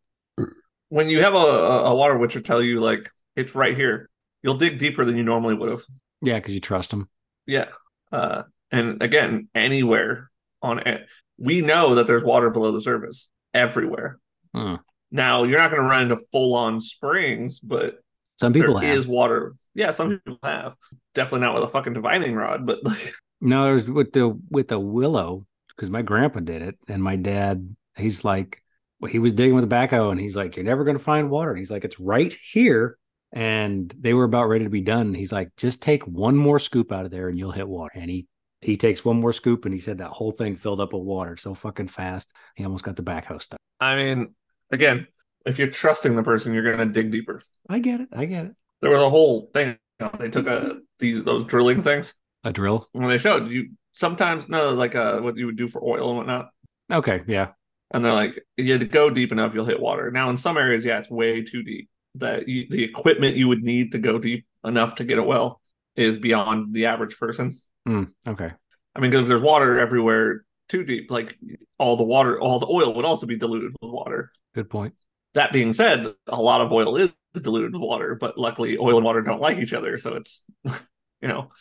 When 0.89 1.09
you 1.09 1.21
have 1.21 1.33
a, 1.33 1.38
a 1.38 1.95
water 1.95 2.18
witcher 2.18 2.39
tell 2.39 2.62
you 2.62 2.80
like 2.80 3.09
it's 3.36 3.55
right 3.55 3.75
here, 3.75 4.10
you'll 4.43 4.58
dig 4.58 4.77
deeper 4.77 5.03
than 5.03 5.17
you 5.17 5.24
normally 5.24 5.55
would 5.55 5.70
have. 5.70 5.81
Yeah, 6.22 6.36
because 6.36 6.53
you 6.53 6.62
trust 6.62 6.91
them. 6.91 7.10
Yeah. 7.46 7.70
Uh, 8.12 8.43
and 8.72 9.01
again, 9.01 9.50
anywhere 9.55 10.29
on 10.62 10.79
it, 10.79 11.08
we 11.38 11.62
know 11.62 11.96
that 11.96 12.08
there's 12.08 12.24
water 12.24 12.50
below 12.50 12.72
the 12.72 12.81
surface 12.81 13.29
everywhere. 13.53 14.20
Hmm. 14.53 14.75
Now, 15.12 15.43
you're 15.43 15.60
not 15.60 15.72
going 15.72 15.81
to 15.81 15.88
run 15.88 16.03
into 16.03 16.20
full 16.31 16.53
on 16.55 16.81
springs, 16.81 17.60
but 17.60 17.98
Some 18.36 18.53
there 18.53 18.63
people 18.63 18.79
is 18.79 19.08
water. 19.08 19.55
Yeah, 19.74 19.91
some 19.91 20.20
people 20.20 20.39
have. 20.43 20.75
Definitely 21.13 21.41
not 21.41 21.55
with 21.55 21.63
a 21.63 21.70
fucking 21.70 21.93
divining 21.93 22.36
rod, 22.36 22.65
but 22.65 22.84
like, 22.84 23.13
No, 23.41 23.65
there's 23.65 23.88
with 23.88 24.13
the 24.13 24.38
with 24.50 24.67
the 24.67 24.79
willow 24.79 25.46
because 25.77 25.89
my 25.89 26.01
grandpa 26.01 26.39
did 26.41 26.62
it, 26.62 26.77
and 26.89 27.01
my 27.01 27.15
dad, 27.15 27.74
he's 27.96 28.25
like, 28.25 28.62
well, 29.00 29.12
he 29.12 29.19
was 29.19 29.31
digging 29.34 29.55
with 29.55 29.63
a 29.63 29.67
backhoe, 29.67 30.12
and 30.12 30.19
he's 30.19 30.36
like, 30.36 30.55
you're 30.57 30.65
never 30.65 30.84
gonna 30.84 31.00
find 31.00 31.29
water. 31.29 31.51
And 31.51 31.60
he's 31.60 31.72
like, 31.72 31.86
it's 31.86 32.00
right 32.00 32.34
here, 32.51 32.98
and 33.31 33.93
they 34.00 34.13
were 34.13 34.24
about 34.25 34.50
ready 34.50 34.63
to 34.65 34.69
be 34.72 34.81
done. 34.81 35.13
He's 35.13 35.31
like, 35.31 35.51
just 35.55 35.81
take 35.81 36.03
one 36.07 36.36
more 36.36 36.60
scoop 36.60 36.91
out 36.91 37.05
of 37.05 37.12
there, 37.12 37.29
and 37.29 37.38
you'll 37.38 37.51
hit 37.51 37.67
water. 37.67 37.93
And 37.96 38.10
he 38.10 38.27
he 38.62 38.75
takes 38.75 39.05
one 39.05 39.19
more 39.22 39.34
scoop, 39.34 39.65
and 39.65 39.74
he 39.74 39.79
said 39.79 40.00
that 40.00 40.10
whole 40.10 40.31
thing 40.31 40.55
filled 40.57 40.81
up 40.81 40.91
with 40.93 41.03
water 41.03 41.38
so 41.38 41.53
fucking 41.53 41.88
fast, 41.89 42.34
he 42.55 42.63
almost 42.65 42.84
got 42.84 42.96
the 42.96 43.03
backhoe 43.03 43.39
stuck. 43.41 43.60
I 43.79 43.96
mean, 43.96 44.34
again, 44.72 45.07
if 45.46 45.60
you're 45.60 45.69
trusting 45.69 46.15
the 46.15 46.24
person, 46.24 46.53
you're 46.53 46.63
going 46.63 46.79
to 46.79 46.86
dig 46.86 47.12
deeper. 47.12 47.41
I 47.69 47.77
get 47.79 48.01
it, 48.01 48.10
I 48.12 48.25
get 48.25 48.46
it. 48.46 48.51
There 48.81 48.89
was 48.89 49.01
a 49.01 49.10
whole 49.10 49.50
thing. 49.53 49.77
they 50.19 50.29
took 50.29 50.48
a 50.48 50.79
these 51.00 51.24
those 51.24 51.46
drilling 51.46 51.84
things 51.84 52.13
A 52.43 52.51
drill. 52.51 52.89
and 52.96 53.10
they 53.10 53.17
showed 53.17 53.48
you 53.50 53.69
sometimes 53.98 54.48
no 54.48 54.70
like 54.70 54.96
uh 54.96 55.20
what 55.20 55.36
you 55.38 55.48
would 55.48 55.58
do 55.58 55.68
for 55.68 55.84
oil 55.84 56.10
and 56.10 56.18
whatnot. 56.18 56.50
Okay, 56.92 57.24
yeah, 57.27 57.50
and 57.92 58.06
they're 58.06 58.13
like, 58.13 58.46
you 58.56 58.72
had 58.72 58.82
to 58.82 58.88
go 58.88 59.10
deep 59.10 59.32
enough, 59.32 59.54
you'll 59.54 59.66
hit 59.66 59.80
water. 59.80 60.12
Now, 60.12 60.30
in 60.30 60.38
some 60.38 60.58
areas, 60.58 60.86
yeah, 60.86 61.00
it's 61.00 61.10
way 61.10 61.44
too 61.44 61.63
deep. 61.63 61.89
That 62.16 62.48
you, 62.48 62.68
the 62.70 62.84
equipment 62.84 63.36
you 63.36 63.48
would 63.48 63.63
need 63.63 63.92
to 63.92 64.00
go 64.00 64.18
deep 64.20 64.46
enough 64.63 64.96
to 64.96 65.04
get 65.04 65.18
a 65.18 65.24
well 65.24 65.62
is 65.96 66.18
beyond 66.18 66.74
the 66.74 66.86
average 66.86 67.18
person. 67.18 67.60
Hmm, 67.86 68.04
okay, 68.27 68.51
I 68.96 69.00
mean, 69.00 69.12
because 69.12 69.27
there's 69.27 69.42
water 69.42 69.80
everywhere 69.80 70.46
too 70.70 70.84
deep. 70.84 71.12
Like 71.12 71.38
all 71.77 71.98
the 71.98 72.04
water, 72.04 72.39
all 72.39 72.60
the 72.60 72.68
oil 72.68 72.94
would 72.94 73.06
also 73.06 73.25
be 73.25 73.38
diluted 73.38 73.75
with 73.82 73.92
water. 73.92 74.32
good 74.54 74.70
point. 74.70 74.94
That 75.34 75.54
being 75.54 75.74
said, 75.74 76.13
a 76.27 76.42
lot 76.42 76.62
of 76.62 76.72
oil 76.72 76.96
is 76.96 77.12
diluted 77.34 77.74
with 77.74 77.82
water, 77.82 78.16
but 78.16 78.38
luckily, 78.38 78.77
oil 78.77 78.98
and 78.98 79.06
water 79.06 79.22
don't 79.22 79.42
like 79.42 79.58
each 79.58 79.74
other, 79.74 79.98
so 79.98 80.16
it's 80.16 80.44
you 81.22 81.27
know 81.27 81.51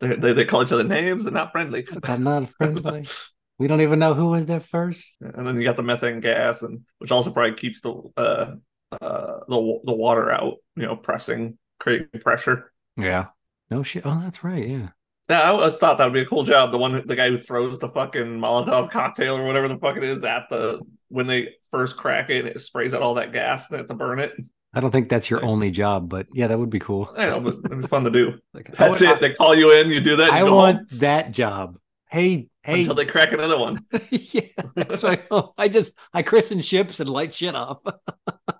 they 0.00 0.16
they, 0.16 0.32
they 0.32 0.44
call 0.44 0.62
each 0.62 0.72
other 0.72 0.84
names. 0.84 1.24
They're 1.24 1.32
not 1.32 1.52
friendly. 1.52 1.86
I'm 2.04 2.24
not 2.24 2.50
friendly. 2.50 3.06
We 3.58 3.68
don't 3.68 3.80
even 3.80 3.98
know 3.98 4.12
who 4.12 4.32
was 4.32 4.44
there 4.44 4.60
first. 4.60 5.16
and 5.22 5.46
then 5.46 5.56
you 5.56 5.64
got 5.64 5.76
the 5.76 5.82
methane 5.82 6.20
gas, 6.20 6.60
and 6.60 6.80
which 6.98 7.10
also 7.10 7.30
probably 7.30 7.54
keeps 7.54 7.80
the 7.80 7.90
uh, 8.14 8.54
uh, 9.00 9.38
the 9.48 9.80
the 9.84 9.94
water 9.94 10.30
out. 10.30 10.56
You 10.76 10.84
know, 10.84 10.94
pressing, 10.94 11.56
creating 11.80 12.20
pressure. 12.20 12.70
Yeah. 12.98 13.28
No 13.70 13.82
shit. 13.82 14.04
Oh, 14.04 14.20
that's 14.22 14.44
right. 14.44 14.68
Yeah. 14.68 14.88
Yeah, 15.28 15.40
I 15.40 15.46
always 15.48 15.76
thought 15.78 15.98
that 15.98 16.04
would 16.04 16.12
be 16.12 16.20
a 16.20 16.26
cool 16.26 16.44
job. 16.44 16.70
The 16.70 16.78
one, 16.78 17.04
the 17.04 17.16
guy 17.16 17.30
who 17.30 17.38
throws 17.38 17.80
the 17.80 17.88
fucking 17.88 18.38
Molotov 18.38 18.90
cocktail 18.90 19.36
or 19.36 19.44
whatever 19.44 19.66
the 19.68 19.78
fuck 19.78 19.96
it 19.96 20.04
is 20.04 20.22
at 20.22 20.44
the 20.50 20.80
when 21.08 21.26
they 21.26 21.54
first 21.70 21.96
crack 21.96 22.30
it, 22.30 22.46
it 22.46 22.60
sprays 22.60 22.94
out 22.94 23.02
all 23.02 23.14
that 23.14 23.32
gas 23.32 23.68
and 23.68 23.74
they 23.74 23.78
have 23.78 23.88
to 23.88 23.94
burn 23.94 24.18
it. 24.18 24.34
I 24.76 24.80
don't 24.80 24.90
think 24.90 25.08
that's 25.08 25.30
your 25.30 25.42
only 25.42 25.70
job, 25.70 26.10
but 26.10 26.26
yeah, 26.34 26.48
that 26.48 26.58
would 26.58 26.68
be 26.68 26.78
cool. 26.78 27.10
I 27.16 27.24
know, 27.26 27.40
but 27.40 27.54
it'd 27.64 27.80
be 27.80 27.86
fun 27.88 28.04
to 28.04 28.10
do. 28.10 28.38
Like, 28.52 28.76
That's 28.76 29.00
want- 29.00 29.16
it. 29.16 29.20
They 29.22 29.32
call 29.32 29.54
you 29.54 29.72
in, 29.72 29.88
you 29.88 30.00
do 30.00 30.16
that. 30.16 30.30
I, 30.30 30.40
You 30.40 30.46
I 30.46 30.48
go 30.48 30.54
want 30.54 30.76
home 30.76 30.86
that 30.98 31.30
job. 31.32 31.78
Hey, 32.10 32.48
hey, 32.62 32.80
until 32.80 32.94
they 32.94 33.06
crack 33.06 33.32
another 33.32 33.58
one. 33.58 33.84
yeah, 34.10 34.42
that's 34.74 35.02
right. 35.02 35.26
I 35.58 35.68
just 35.68 35.98
I 36.12 36.22
christen 36.22 36.60
ships 36.60 37.00
and 37.00 37.08
light 37.08 37.34
shit 37.34 37.54
off. 37.54 37.78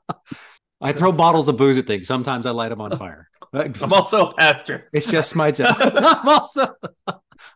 I 0.80 0.92
throw 0.92 1.12
bottles 1.12 1.48
of 1.48 1.56
booze 1.58 1.76
at 1.78 1.86
things. 1.86 2.06
Sometimes 2.06 2.46
I 2.46 2.50
light 2.50 2.70
them 2.70 2.80
on 2.80 2.96
fire. 2.96 3.28
I'm 3.52 3.92
also 3.92 4.30
a 4.30 4.34
pastor. 4.34 4.88
It's 4.92 5.10
just 5.10 5.36
my 5.36 5.50
job. 5.50 5.76
I'm 5.80 6.28
also 6.28 6.74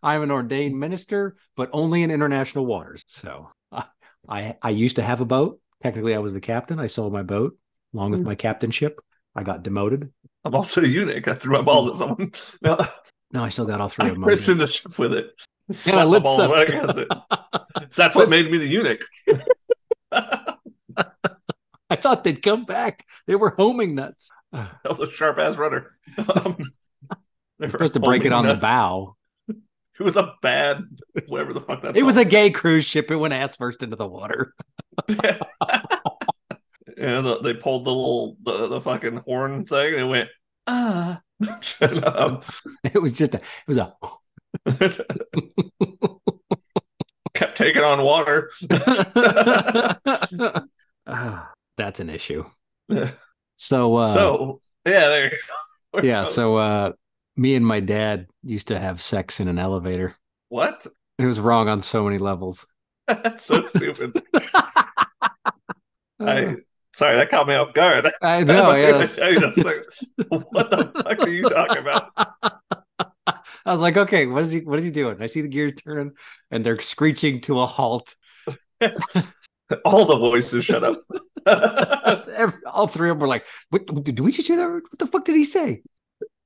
I'm 0.02 0.23
an 0.23 0.31
ordained 0.31 0.79
minister, 0.79 1.37
but 1.57 1.71
only 1.73 2.02
in 2.02 2.11
international 2.11 2.67
waters. 2.67 3.05
So 3.07 3.50
I, 3.73 3.85
I 4.29 4.57
I 4.62 4.71
used 4.71 4.97
to 4.97 5.02
have 5.02 5.21
a 5.21 5.26
boat. 5.26 5.61
Technically, 5.83 6.14
I 6.14 6.19
was 6.19 6.35
the 6.35 6.40
captain. 6.40 6.79
I 6.79 6.87
sold 6.88 7.12
my 7.12 7.23
boat 7.23 7.57
along 7.95 8.11
with 8.13 8.23
my 8.23 8.35
captainship. 8.35 9.01
I 9.35 9.43
got 9.43 9.63
demoted. 9.63 10.11
I'm 10.45 10.55
also 10.55 10.83
a 10.83 10.87
eunuch. 10.87 11.29
I 11.29 11.35
threw 11.35 11.53
my 11.57 11.63
balls 11.63 11.91
at 11.91 11.97
someone. 11.97 12.33
No, 12.63 12.79
No, 13.33 13.45
I 13.45 13.49
still 13.49 13.67
got 13.67 13.81
all 13.81 13.89
three 13.89 14.07
I 14.07 14.09
of 14.09 14.15
them. 14.15 14.23
christened 14.25 14.61
the 14.61 14.67
ship 14.67 14.99
with 14.99 15.13
it. 15.15 15.31
Yeah, 15.69 15.75
Slap 15.77 15.95
the 15.99 16.07
let's, 16.07 16.23
ball 16.25 16.41
uh, 16.41 16.49
right 16.49 16.69
against 16.69 16.99
it. 16.99 17.09
That's 17.97 18.15
what 18.17 18.29
let's- 18.29 18.31
made 18.31 18.51
me 18.51 18.59
the 18.59 18.67
eunuch. 18.67 19.05
I 21.93 21.97
thought 21.97 22.23
they'd 22.25 22.41
come 22.43 22.65
back. 22.65 23.05
They 23.27 23.35
were 23.37 23.51
homing 23.57 23.95
nuts. 23.95 24.31
That 24.53 24.71
was 24.89 25.01
a 25.01 25.11
sharp 25.11 25.39
ass 25.39 25.57
runner. 25.57 25.93
Um, 26.19 26.57
they 27.59 27.67
were 27.67 27.71
supposed 27.71 27.95
to 27.95 28.01
break 28.01 28.25
it 28.25 28.33
on 28.33 28.45
homing 28.45 28.59
the 28.59 28.61
bow. 28.61 29.17
It 29.49 30.03
was 30.05 30.17
a 30.17 30.33
bad, 30.41 30.85
whatever 31.29 31.53
the 31.53 31.61
fuck 31.61 31.83
that's. 31.83 31.99
It 31.99 32.03
was 32.05 32.17
a 32.17 32.25
gay 32.25 32.51
cruise 32.51 32.87
ship. 32.87 33.11
It 33.11 33.17
went 33.17 33.35
ass 33.35 33.57
first 33.57 33.83
into 33.83 33.97
the 33.97 34.07
water. 34.07 34.55
You 37.00 37.07
know, 37.07 37.23
the, 37.23 37.38
they 37.40 37.54
pulled 37.54 37.87
the 37.87 37.90
little 37.90 38.37
the, 38.42 38.69
the 38.69 38.80
fucking 38.80 39.23
horn 39.26 39.64
thing 39.64 39.95
and 39.95 40.02
it 40.02 40.04
went 40.04 40.28
ah. 40.66 41.23
um, 42.04 42.42
It 42.85 43.00
was 43.00 43.16
just 43.16 43.35
a. 43.35 43.38
It 43.38 43.66
was 43.66 43.78
a. 43.78 43.95
kept 47.35 47.57
taking 47.57 47.83
on 47.83 48.02
water. 48.04 48.50
Ah, 51.07 51.50
that's 51.76 51.99
an 51.99 52.09
issue. 52.11 52.45
So, 53.57 53.97
uh, 53.97 54.14
so 54.14 54.61
yeah, 54.87 55.09
there. 55.09 55.25
You 55.25 55.30
go. 55.92 56.00
yeah, 56.07 56.23
so 56.23 56.54
uh, 56.57 56.92
me 57.37 57.57
and 57.57 57.66
my 57.66 57.80
dad 57.80 58.28
used 58.45 58.69
to 58.69 58.78
have 58.78 59.02
sex 59.02 59.40
in 59.40 59.49
an 59.49 59.59
elevator. 59.59 60.14
what? 60.50 60.87
It 61.19 61.26
was 61.26 61.40
wrong 61.40 61.69
on 61.69 61.80
so 61.80 62.04
many 62.04 62.19
levels. 62.19 62.64
That's 63.09 63.45
so 63.45 63.66
stupid. 63.69 64.23
I 66.21 66.57
sorry, 67.00 67.16
that 67.16 67.30
caught 67.30 67.49
me 67.49 67.54
off 67.54 67.73
guard. 67.73 68.11
I 68.21 68.45
know. 68.45 68.71
I'm 68.73 68.78
Yes. 68.78 69.19
gonna 69.19 69.33
tell 69.33 69.33
you 69.33 69.40
that's 69.40 69.66
like, 69.66 70.38
what 70.52 70.71
the 70.71 70.92
fuck 71.02 71.19
are 71.21 71.28
you 71.30 71.49
talking 71.49 71.78
about? 71.78 72.11
I 73.64 73.73
was 73.73 73.80
like, 73.80 73.97
okay, 73.97 74.26
what 74.26 74.42
is 74.42 74.50
he? 74.52 74.61
What 74.61 74.78
is 74.78 74.85
he 74.85 74.90
doing? 74.90 75.16
I 75.23 75.26
see 75.26 75.40
the 75.40 75.49
gears 75.49 75.73
turning, 75.83 76.12
and 76.50 76.64
they're 76.64 76.78
screeching 76.80 77.40
to 77.42 77.61
a 77.61 77.66
halt. 77.66 78.14
All 79.85 80.04
the 80.04 80.16
voices 80.19 80.64
shut 80.64 80.85
up. 80.85 81.02
Every, 81.47 82.59
all 82.66 82.87
three 82.87 83.09
of 83.09 83.16
them 83.16 83.21
were 83.21 83.28
like, 83.28 83.47
"What? 83.71 83.87
Did 84.04 84.21
we 84.21 84.30
just 84.33 84.49
hear 84.49 84.57
that? 84.59 84.69
What 84.69 84.99
the 84.99 85.07
fuck 85.07 85.25
did 85.25 85.37
he 85.37 85.45
say?" 85.45 85.83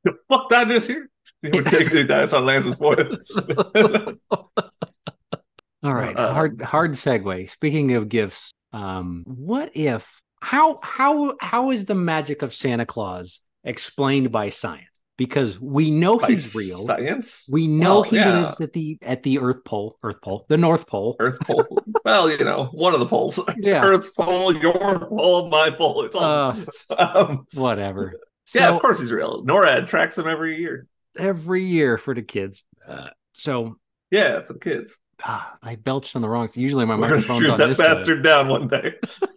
The 0.05 0.13
fuck 0.29 0.51
that 0.51 0.71
is 0.71 0.87
here. 0.87 1.09
We're 1.43 1.63
taking 1.63 1.95
the 1.95 2.05
dice 2.05 2.33
on 2.33 2.45
Lance's 2.47 2.75
forehead. 2.75 3.17
All 5.83 5.95
right, 5.95 6.17
Uh, 6.17 6.33
hard 6.33 6.61
hard 6.63 6.93
segue. 6.93 7.51
Speaking 7.51 7.95
of 7.95 8.09
gifts, 8.09 8.53
um, 8.73 9.25
what 9.27 9.71
if 9.75 10.21
how 10.45 10.79
how 10.83 11.35
how 11.41 11.71
is 11.71 11.87
the 11.87 11.95
magic 11.95 12.43
of 12.43 12.55
Santa 12.55 12.87
Claus 12.87 13.41
explained 13.65 14.31
by 14.31 14.51
science? 14.51 14.89
Because 15.17 15.61
we 15.61 15.93
know 15.93 16.19
By 16.19 16.31
he's 16.31 16.57
real. 16.57 16.79
Science. 16.79 17.47
We 17.49 17.69
know 17.69 18.01
Well, 18.01 18.03
he 18.03 18.17
yeah. 18.17 18.43
lives 18.43 18.61
at 18.61 18.73
the 18.73 18.99
at 19.01 19.23
the 19.23 19.39
Earth 19.39 19.65
Pole, 19.65 19.97
Earth 20.03 20.21
Pole, 20.21 20.45
the 20.49 20.59
North 20.59 20.89
Pole. 20.89 21.15
Earth 21.21 21.39
pole. 21.41 21.65
well, 22.05 22.29
you 22.29 22.39
know, 22.45 22.65
one 22.73 22.95
of 22.95 23.01
the 23.01 23.07
poles. 23.07 23.39
Yeah. 23.59 23.85
Earth's 23.85 24.11
pole, 24.11 24.53
your 24.57 24.99
pole, 25.07 25.49
my 25.51 25.71
pole. 25.71 26.03
It's 26.05 26.17
all. 26.17 26.57
Uh, 26.91 26.97
um, 26.99 27.47
whatever. 27.55 28.15
yeah, 28.53 28.71
of 28.71 28.81
course 28.81 28.99
he's 28.99 29.13
real. 29.13 29.45
NORAD 29.45 29.87
tracks 29.87 30.19
him 30.19 30.27
every 30.27 30.57
year. 30.57 30.89
every 31.17 31.63
year 31.65 31.97
for 31.97 32.13
the 32.13 32.23
kids. 32.23 32.65
Uh, 32.89 33.11
so 33.35 33.77
Yeah, 34.11 34.43
for 34.43 34.55
the 34.55 34.59
kids. 34.59 34.99
ah, 35.23 35.57
I 35.63 35.77
belched 35.77 36.17
on 36.17 36.23
the 36.23 36.29
wrong. 36.29 36.49
Usually 36.55 36.85
my 36.87 36.95
We're 36.97 37.03
microphone's 37.03 37.45
shoot 37.45 37.51
on 37.53 37.59
that 37.61 37.69
this 37.69 37.79
side. 37.79 37.99
bastard 37.99 38.25
down 38.25 38.49
one 38.49 38.67
day. 38.67 38.95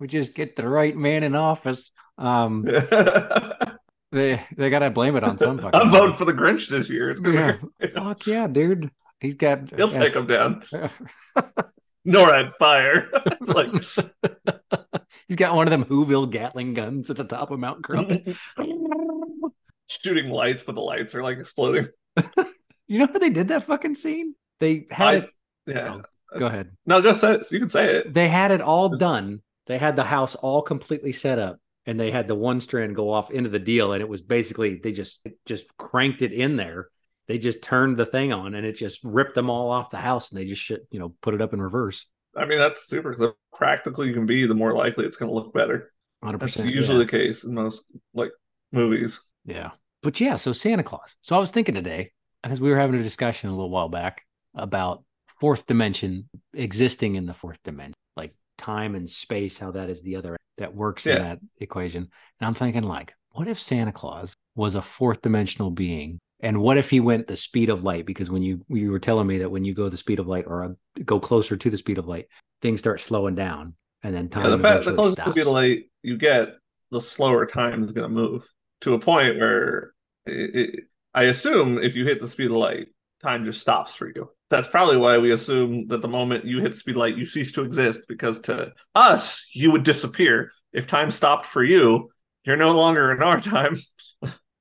We 0.00 0.06
just 0.06 0.34
get 0.34 0.54
the 0.56 0.68
right 0.68 0.96
man 0.96 1.24
in 1.24 1.34
office. 1.34 1.90
Um, 2.18 2.62
they 4.12 4.40
they 4.56 4.70
gotta 4.70 4.90
blame 4.90 5.16
it 5.16 5.24
on 5.24 5.36
some 5.38 5.58
fucking. 5.58 5.80
I'm 5.80 5.90
voting 5.90 6.14
for 6.14 6.24
the 6.24 6.32
Grinch 6.32 6.68
this 6.68 6.88
year. 6.88 7.10
It's 7.10 7.20
gonna 7.20 7.58
Yeah. 7.80 7.86
be 7.86 7.88
Fuck 7.88 8.26
yeah, 8.26 8.46
dude. 8.46 8.90
He's 9.20 9.34
got. 9.34 9.70
He'll 9.74 9.90
take 9.90 10.14
him 10.14 10.26
down. 10.26 10.62
NORAD 12.06 12.52
fire. 12.58 13.10
Like 13.40 13.70
He's 15.26 15.36
got 15.36 15.54
one 15.56 15.66
of 15.66 15.70
them 15.72 15.84
Whoville 15.84 16.30
Gatling 16.30 16.74
guns 16.74 17.10
at 17.10 17.16
the 17.16 17.24
top 17.24 17.50
of 17.50 17.58
Mount 17.58 17.82
Crumpet. 17.82 18.36
shooting 19.88 20.30
lights, 20.30 20.62
but 20.62 20.74
the 20.74 20.80
lights 20.80 21.14
are 21.14 21.22
like 21.22 21.38
exploding. 21.38 21.88
you 22.86 22.98
know 23.00 23.06
how 23.06 23.18
they 23.18 23.30
did 23.30 23.48
that 23.48 23.64
fucking 23.64 23.94
scene? 23.96 24.34
They 24.60 24.86
had 24.90 25.14
I- 25.14 25.16
it. 25.16 25.30
Yeah. 25.66 26.00
Go 26.36 26.46
ahead. 26.46 26.70
No, 26.86 27.00
go 27.00 27.14
say 27.14 27.34
it. 27.34 27.46
You 27.50 27.60
can 27.60 27.68
say 27.68 27.96
it. 27.96 28.12
They 28.12 28.28
had 28.28 28.50
it 28.50 28.60
all 28.60 28.90
done. 28.90 29.42
They 29.66 29.78
had 29.78 29.96
the 29.96 30.04
house 30.04 30.34
all 30.34 30.62
completely 30.62 31.12
set 31.12 31.38
up, 31.38 31.58
and 31.86 31.98
they 31.98 32.10
had 32.10 32.28
the 32.28 32.34
one 32.34 32.60
strand 32.60 32.96
go 32.96 33.10
off 33.10 33.30
into 33.30 33.50
the 33.50 33.58
deal, 33.58 33.92
and 33.92 34.02
it 34.02 34.08
was 34.08 34.20
basically 34.20 34.76
they 34.82 34.92
just 34.92 35.26
just 35.46 35.64
cranked 35.76 36.22
it 36.22 36.32
in 36.32 36.56
there. 36.56 36.88
They 37.28 37.38
just 37.38 37.62
turned 37.62 37.96
the 37.96 38.06
thing 38.06 38.32
on, 38.32 38.54
and 38.54 38.66
it 38.66 38.72
just 38.72 39.00
ripped 39.04 39.34
them 39.34 39.50
all 39.50 39.70
off 39.70 39.90
the 39.90 39.98
house, 39.98 40.30
and 40.30 40.40
they 40.40 40.46
just 40.46 40.62
shit, 40.62 40.86
you 40.90 40.98
know, 40.98 41.14
put 41.20 41.34
it 41.34 41.42
up 41.42 41.52
in 41.52 41.60
reverse. 41.60 42.06
I 42.36 42.46
mean, 42.46 42.58
that's 42.58 42.86
super. 42.86 43.14
The 43.14 43.34
practical 43.52 44.06
you 44.06 44.14
can 44.14 44.26
be, 44.26 44.46
the 44.46 44.54
more 44.54 44.74
likely 44.74 45.04
it's 45.04 45.16
going 45.16 45.28
to 45.28 45.34
look 45.34 45.52
better. 45.52 45.92
Hundred 46.22 46.40
That's 46.40 46.54
percent. 46.54 46.74
usually 46.74 46.98
the 46.98 47.10
case 47.10 47.44
in 47.44 47.54
most 47.54 47.84
like 48.14 48.30
movies. 48.72 49.20
Yeah. 49.44 49.70
But 50.02 50.20
yeah, 50.20 50.36
so 50.36 50.52
Santa 50.52 50.82
Claus. 50.82 51.16
So 51.22 51.36
I 51.36 51.38
was 51.38 51.50
thinking 51.50 51.74
today, 51.74 52.12
because 52.42 52.60
we 52.60 52.70
were 52.70 52.78
having 52.78 52.98
a 52.98 53.02
discussion 53.02 53.50
a 53.50 53.52
little 53.52 53.70
while 53.70 53.88
back 53.88 54.24
about 54.54 55.04
fourth 55.40 55.66
dimension 55.66 56.28
existing 56.54 57.14
in 57.14 57.26
the 57.26 57.34
fourth 57.34 57.58
dimension, 57.64 57.94
like 58.16 58.34
time 58.56 58.94
and 58.94 59.08
space, 59.08 59.58
how 59.58 59.70
that 59.72 59.90
is 59.90 60.02
the 60.02 60.16
other 60.16 60.36
that 60.58 60.74
works 60.74 61.06
in 61.06 61.22
that 61.22 61.38
equation. 61.58 62.02
And 62.40 62.46
I'm 62.46 62.54
thinking, 62.54 62.82
like, 62.82 63.14
what 63.30 63.46
if 63.48 63.60
Santa 63.60 63.92
Claus 63.92 64.34
was 64.56 64.74
a 64.74 64.82
fourth 64.82 65.22
dimensional 65.22 65.70
being? 65.70 66.18
And 66.40 66.60
what 66.60 66.78
if 66.78 66.90
he 66.90 67.00
went 67.00 67.26
the 67.26 67.36
speed 67.36 67.68
of 67.68 67.82
light? 67.82 68.06
Because 68.06 68.30
when 68.30 68.42
you 68.42 68.64
you 68.68 68.90
were 68.90 68.98
telling 68.98 69.26
me 69.26 69.38
that 69.38 69.50
when 69.50 69.64
you 69.64 69.74
go 69.74 69.88
the 69.88 69.96
speed 69.96 70.18
of 70.18 70.28
light 70.28 70.44
or 70.46 70.64
uh, 70.64 70.68
go 71.04 71.18
closer 71.20 71.56
to 71.56 71.70
the 71.70 71.76
speed 71.76 71.98
of 71.98 72.06
light, 72.06 72.26
things 72.62 72.80
start 72.80 73.00
slowing 73.00 73.34
down, 73.34 73.74
and 74.02 74.14
then 74.14 74.28
time 74.28 74.44
Yeah, 74.44 74.56
the 74.56 74.62
fact 74.62 74.84
the 74.84 74.92
closer 74.92 75.16
to 75.16 75.22
stops. 75.22 75.32
speed 75.32 75.40
of 75.42 75.48
light 75.48 75.84
you 76.02 76.16
get, 76.16 76.50
the 76.90 77.00
slower 77.00 77.44
time 77.46 77.84
is 77.84 77.92
going 77.92 78.08
to 78.08 78.14
move 78.14 78.46
to 78.82 78.94
a 78.94 78.98
point 79.00 79.38
where 79.38 79.92
it, 80.26 80.54
it, 80.54 80.84
I 81.14 81.24
assume 81.24 81.78
if 81.78 81.96
you 81.96 82.04
hit 82.04 82.20
the 82.20 82.28
speed 82.28 82.46
of 82.46 82.56
light, 82.56 82.88
time 83.22 83.44
just 83.44 83.60
stops 83.60 83.94
for 83.94 84.06
you. 84.06 84.30
That's 84.50 84.68
probably 84.68 84.96
why 84.96 85.18
we 85.18 85.32
assume 85.32 85.88
that 85.88 86.00
the 86.00 86.08
moment 86.08 86.44
you 86.46 86.60
hit 86.60 86.74
speed 86.74 86.96
light, 86.96 87.16
you 87.16 87.26
cease 87.26 87.52
to 87.52 87.62
exist 87.62 88.02
because 88.08 88.40
to 88.42 88.72
us, 88.94 89.46
you 89.52 89.70
would 89.72 89.84
disappear. 89.84 90.52
If 90.72 90.86
time 90.86 91.10
stopped 91.10 91.46
for 91.46 91.62
you, 91.62 92.10
you're 92.44 92.56
no 92.56 92.72
longer 92.72 93.12
in 93.12 93.22
our 93.22 93.40
time. 93.54 93.76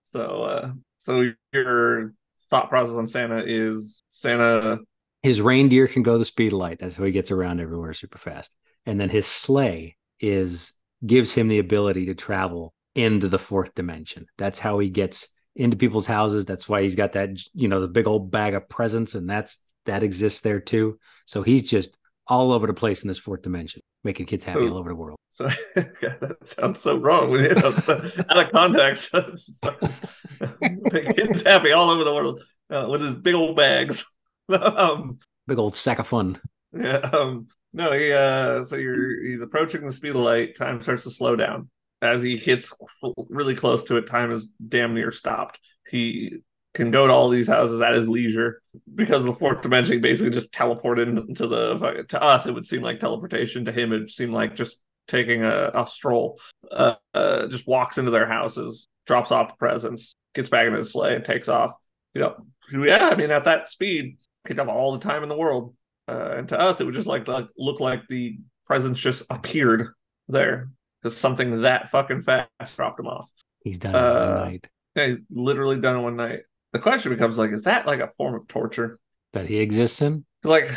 so, 0.03 0.43
uh, 0.43 0.71
so 0.97 1.31
your 1.53 2.13
thought 2.49 2.69
process 2.69 2.95
on 2.95 3.07
Santa 3.07 3.43
is 3.45 4.01
Santa. 4.09 4.79
his 5.23 5.41
reindeer 5.41 5.87
can 5.87 6.03
go 6.03 6.17
the 6.17 6.25
speed 6.25 6.53
of 6.53 6.59
light. 6.59 6.79
That's 6.79 6.95
how 6.95 7.03
he 7.03 7.11
gets 7.11 7.31
around 7.31 7.59
everywhere 7.59 7.93
super 7.93 8.17
fast. 8.17 8.55
And 8.85 8.99
then 8.99 9.09
his 9.09 9.25
sleigh 9.27 9.95
is 10.19 10.71
gives 11.05 11.33
him 11.33 11.47
the 11.47 11.59
ability 11.59 12.07
to 12.07 12.15
travel 12.15 12.73
into 12.95 13.27
the 13.29 13.39
fourth 13.39 13.75
dimension. 13.75 14.25
That's 14.37 14.59
how 14.59 14.79
he 14.79 14.89
gets 14.89 15.27
into 15.55 15.77
people's 15.77 16.07
houses. 16.07 16.45
That's 16.45 16.67
why 16.67 16.81
he's 16.81 16.95
got 16.95 17.13
that, 17.13 17.29
you 17.53 17.67
know, 17.67 17.81
the 17.81 17.87
big 17.87 18.07
old 18.07 18.31
bag 18.31 18.53
of 18.53 18.67
presents, 18.69 19.13
and 19.15 19.29
that's 19.29 19.59
that 19.87 20.03
exists 20.03 20.39
there 20.41 20.59
too. 20.61 20.99
So 21.25 21.41
he's 21.41 21.69
just 21.69 21.97
all 22.27 22.51
over 22.51 22.67
the 22.67 22.73
place 22.73 23.01
in 23.03 23.07
this 23.07 23.17
fourth 23.19 23.41
dimension, 23.41 23.81
making 24.03 24.25
kids 24.27 24.43
happy 24.43 24.61
Oh. 24.61 24.69
all 24.69 24.77
over 24.77 24.89
the 24.89 24.95
world. 24.95 25.17
So 25.29 25.47
that 25.75 26.37
sounds 26.43 26.79
so 26.79 26.97
wrong. 26.97 27.31
You 27.31 27.55
know, 27.55 27.67
out 28.29 28.45
of 28.45 28.51
context, 28.51 29.11
kids 30.91 31.43
happy 31.43 31.71
all 31.71 31.89
over 31.89 32.03
the 32.03 32.13
world 32.13 32.41
uh, 32.69 32.87
with 32.89 33.01
his 33.01 33.15
big 33.15 33.35
old 33.35 33.55
bags. 33.55 34.05
um, 34.49 35.19
Big 35.47 35.57
old 35.57 35.75
sack 35.75 35.99
of 35.99 36.07
fun. 36.07 36.39
yeah, 36.77 36.97
um, 37.13 37.47
no, 37.73 37.91
he 37.91 38.11
uh, 38.11 38.63
so 38.65 38.75
you're 38.75 39.21
he's 39.23 39.41
approaching 39.41 39.85
the 39.85 39.93
speed 39.93 40.09
of 40.09 40.17
light. 40.17 40.55
Time 40.55 40.81
starts 40.81 41.03
to 41.03 41.11
slow 41.11 41.35
down. 41.35 41.69
as 42.01 42.21
he 42.21 42.37
hits 42.37 42.73
really 43.29 43.55
close 43.55 43.85
to 43.85 43.97
it, 43.97 44.07
time 44.07 44.31
is 44.31 44.47
damn 44.67 44.93
near 44.93 45.11
stopped. 45.11 45.59
He 45.89 46.39
can 46.77 46.91
go 46.91 47.07
to 47.07 47.13
all 47.13 47.29
these 47.29 47.47
houses 47.47 47.81
at 47.81 47.93
his 47.93 48.07
leisure 48.07 48.61
because 48.93 49.25
the 49.25 49.33
fourth 49.33 49.61
dimension 49.61 49.99
basically 49.99 50.29
just 50.29 50.53
teleported 50.53 51.07
into 51.27 51.47
the 51.47 52.05
to 52.07 52.21
us 52.21 52.45
it 52.45 52.53
would 52.53 52.65
seem 52.65 52.81
like 52.81 52.99
teleportation. 52.99 53.65
To 53.65 53.71
him 53.71 53.91
it 53.91 54.11
seemed 54.11 54.33
like 54.33 54.55
just 54.55 54.77
taking 55.07 55.43
a, 55.43 55.71
a 55.73 55.87
stroll 55.87 56.39
uh, 56.71 56.95
uh, 57.13 57.47
just 57.47 57.67
walks 57.67 57.97
into 57.97 58.11
their 58.11 58.27
houses 58.27 58.87
drops 59.05 59.31
off 59.31 59.49
the 59.49 59.55
presents 59.55 60.15
gets 60.35 60.49
back 60.49 60.67
in 60.67 60.73
his 60.73 60.91
sleigh 60.91 61.15
and 61.15 61.25
takes 61.25 61.49
off 61.49 61.71
you 62.13 62.21
know. 62.21 62.35
Yeah 62.71 63.09
i 63.09 63.15
mean 63.15 63.31
at 63.31 63.45
that 63.45 63.69
speed 63.69 64.17
he'd 64.47 64.57
have 64.57 64.69
all 64.69 64.91
the 64.91 64.99
time 64.99 65.23
in 65.23 65.29
the 65.29 65.37
world 65.37 65.73
uh, 66.09 66.35
and 66.37 66.49
to 66.49 66.59
us 66.59 66.79
it 66.79 66.85
would 66.85 66.93
just 66.93 67.07
like, 67.07 67.27
look 67.57 67.79
like 67.79 68.07
the 68.07 68.37
presents 68.65 68.99
just 68.99 69.23
appeared 69.29 69.89
there. 70.27 70.69
Because 71.01 71.17
something 71.17 71.61
that 71.61 71.89
fucking 71.89 72.23
fast 72.23 72.75
dropped 72.75 72.99
him 72.99 73.07
off. 73.07 73.29
He's 73.63 73.77
done 73.77 73.95
it 73.95 73.97
one 73.97 74.05
uh, 74.05 74.45
night. 74.45 74.67
yeah, 74.95 75.07
he's 75.07 75.17
literally 75.29 75.79
done 75.79 75.97
it 75.97 76.01
one 76.01 76.15
night 76.15 76.41
the 76.77 76.83
question 76.83 77.11
becomes 77.11 77.37
like, 77.37 77.51
is 77.51 77.63
that 77.63 77.87
like 77.87 77.99
a 77.99 78.11
form 78.17 78.35
of 78.35 78.47
torture 78.47 78.99
that 79.33 79.47
he 79.47 79.59
exists 79.59 80.01
in? 80.01 80.25
Like, 80.43 80.71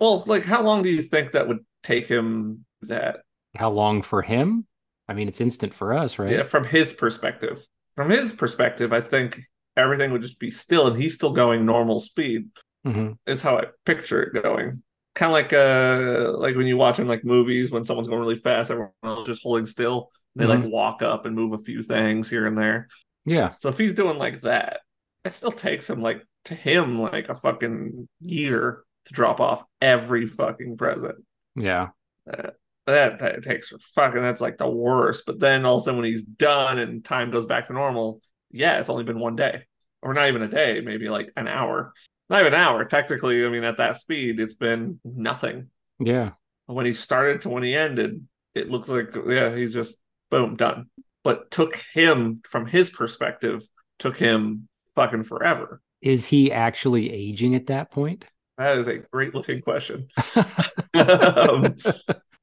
well, 0.00 0.24
like 0.26 0.44
how 0.44 0.62
long 0.62 0.82
do 0.82 0.88
you 0.88 1.02
think 1.02 1.32
that 1.32 1.46
would 1.46 1.60
take 1.82 2.06
him? 2.08 2.64
That 2.82 3.20
how 3.56 3.70
long 3.70 4.02
for 4.02 4.22
him? 4.22 4.66
I 5.08 5.14
mean, 5.14 5.28
it's 5.28 5.40
instant 5.40 5.74
for 5.74 5.92
us, 5.92 6.18
right? 6.18 6.32
Yeah, 6.32 6.42
from 6.44 6.64
his 6.64 6.92
perspective. 6.92 7.64
From 7.96 8.08
his 8.08 8.32
perspective, 8.32 8.92
I 8.92 9.02
think 9.02 9.40
everything 9.76 10.10
would 10.12 10.22
just 10.22 10.38
be 10.38 10.50
still, 10.50 10.86
and 10.86 11.00
he's 11.00 11.14
still 11.14 11.32
going 11.32 11.66
normal 11.66 12.00
speed. 12.00 12.48
Mm-hmm. 12.86 13.12
Is 13.26 13.42
how 13.42 13.58
I 13.58 13.66
picture 13.84 14.22
it 14.22 14.42
going. 14.42 14.82
Kind 15.14 15.30
of 15.30 15.34
like 15.34 15.52
uh, 15.52 16.38
like 16.38 16.56
when 16.56 16.66
you 16.66 16.78
watch 16.78 16.98
in 16.98 17.06
like 17.06 17.24
movies 17.24 17.70
when 17.70 17.84
someone's 17.84 18.08
going 18.08 18.20
really 18.20 18.36
fast, 18.36 18.70
everyone's 18.70 19.26
just 19.26 19.42
holding 19.42 19.66
still. 19.66 20.10
They 20.34 20.46
mm-hmm. 20.46 20.62
like 20.62 20.72
walk 20.72 21.02
up 21.02 21.26
and 21.26 21.36
move 21.36 21.52
a 21.52 21.58
few 21.58 21.82
things 21.82 22.30
here 22.30 22.46
and 22.46 22.56
there. 22.56 22.88
Yeah. 23.24 23.54
So 23.54 23.68
if 23.68 23.78
he's 23.78 23.94
doing 23.94 24.18
like 24.18 24.40
that, 24.40 24.80
it 25.24 25.32
still 25.32 25.52
takes 25.52 25.88
him 25.88 26.02
like 26.02 26.24
to 26.44 26.54
him 26.54 27.00
like 27.00 27.28
a 27.28 27.34
fucking 27.34 28.08
year 28.20 28.82
to 29.06 29.14
drop 29.14 29.40
off 29.40 29.64
every 29.80 30.26
fucking 30.26 30.76
present. 30.76 31.16
Yeah. 31.56 31.88
Uh, 32.30 32.50
that, 32.86 33.20
that 33.20 33.42
takes 33.42 33.72
fucking 33.94 34.22
that's 34.22 34.40
like 34.40 34.58
the 34.58 34.68
worst. 34.68 35.24
But 35.26 35.38
then 35.38 35.64
all 35.64 35.76
of 35.76 35.82
a 35.82 35.84
sudden 35.84 36.00
when 36.00 36.10
he's 36.10 36.24
done 36.24 36.78
and 36.78 37.04
time 37.04 37.30
goes 37.30 37.44
back 37.44 37.68
to 37.68 37.72
normal, 37.72 38.20
yeah, 38.50 38.78
it's 38.78 38.90
only 38.90 39.04
been 39.04 39.20
one 39.20 39.36
day. 39.36 39.62
Or 40.02 40.14
not 40.14 40.28
even 40.28 40.42
a 40.42 40.48
day, 40.48 40.80
maybe 40.80 41.08
like 41.08 41.30
an 41.36 41.46
hour. 41.46 41.92
Not 42.28 42.40
even 42.40 42.54
an 42.54 42.60
hour. 42.60 42.84
Technically, 42.84 43.44
I 43.44 43.48
mean, 43.48 43.62
at 43.62 43.76
that 43.76 44.00
speed, 44.00 44.40
it's 44.40 44.56
been 44.56 44.98
nothing. 45.04 45.68
Yeah. 46.00 46.32
When 46.66 46.86
he 46.86 46.92
started 46.92 47.42
to 47.42 47.50
when 47.50 47.62
he 47.62 47.74
ended, 47.74 48.26
it 48.54 48.68
looks 48.68 48.88
like 48.88 49.14
yeah, 49.28 49.54
he's 49.54 49.72
just 49.72 49.96
boom, 50.30 50.56
done. 50.56 50.86
But 51.22 51.52
took 51.52 51.76
him 51.94 52.40
from 52.44 52.66
his 52.66 52.90
perspective, 52.90 53.62
took 54.00 54.16
him 54.16 54.68
fucking 54.94 55.24
forever. 55.24 55.80
Is 56.00 56.26
he 56.26 56.50
actually 56.50 57.12
aging 57.12 57.54
at 57.54 57.66
that 57.66 57.90
point? 57.90 58.24
That 58.58 58.78
is 58.78 58.88
a 58.88 58.98
great 58.98 59.34
looking 59.34 59.62
question. 59.62 60.08
um, 60.94 61.76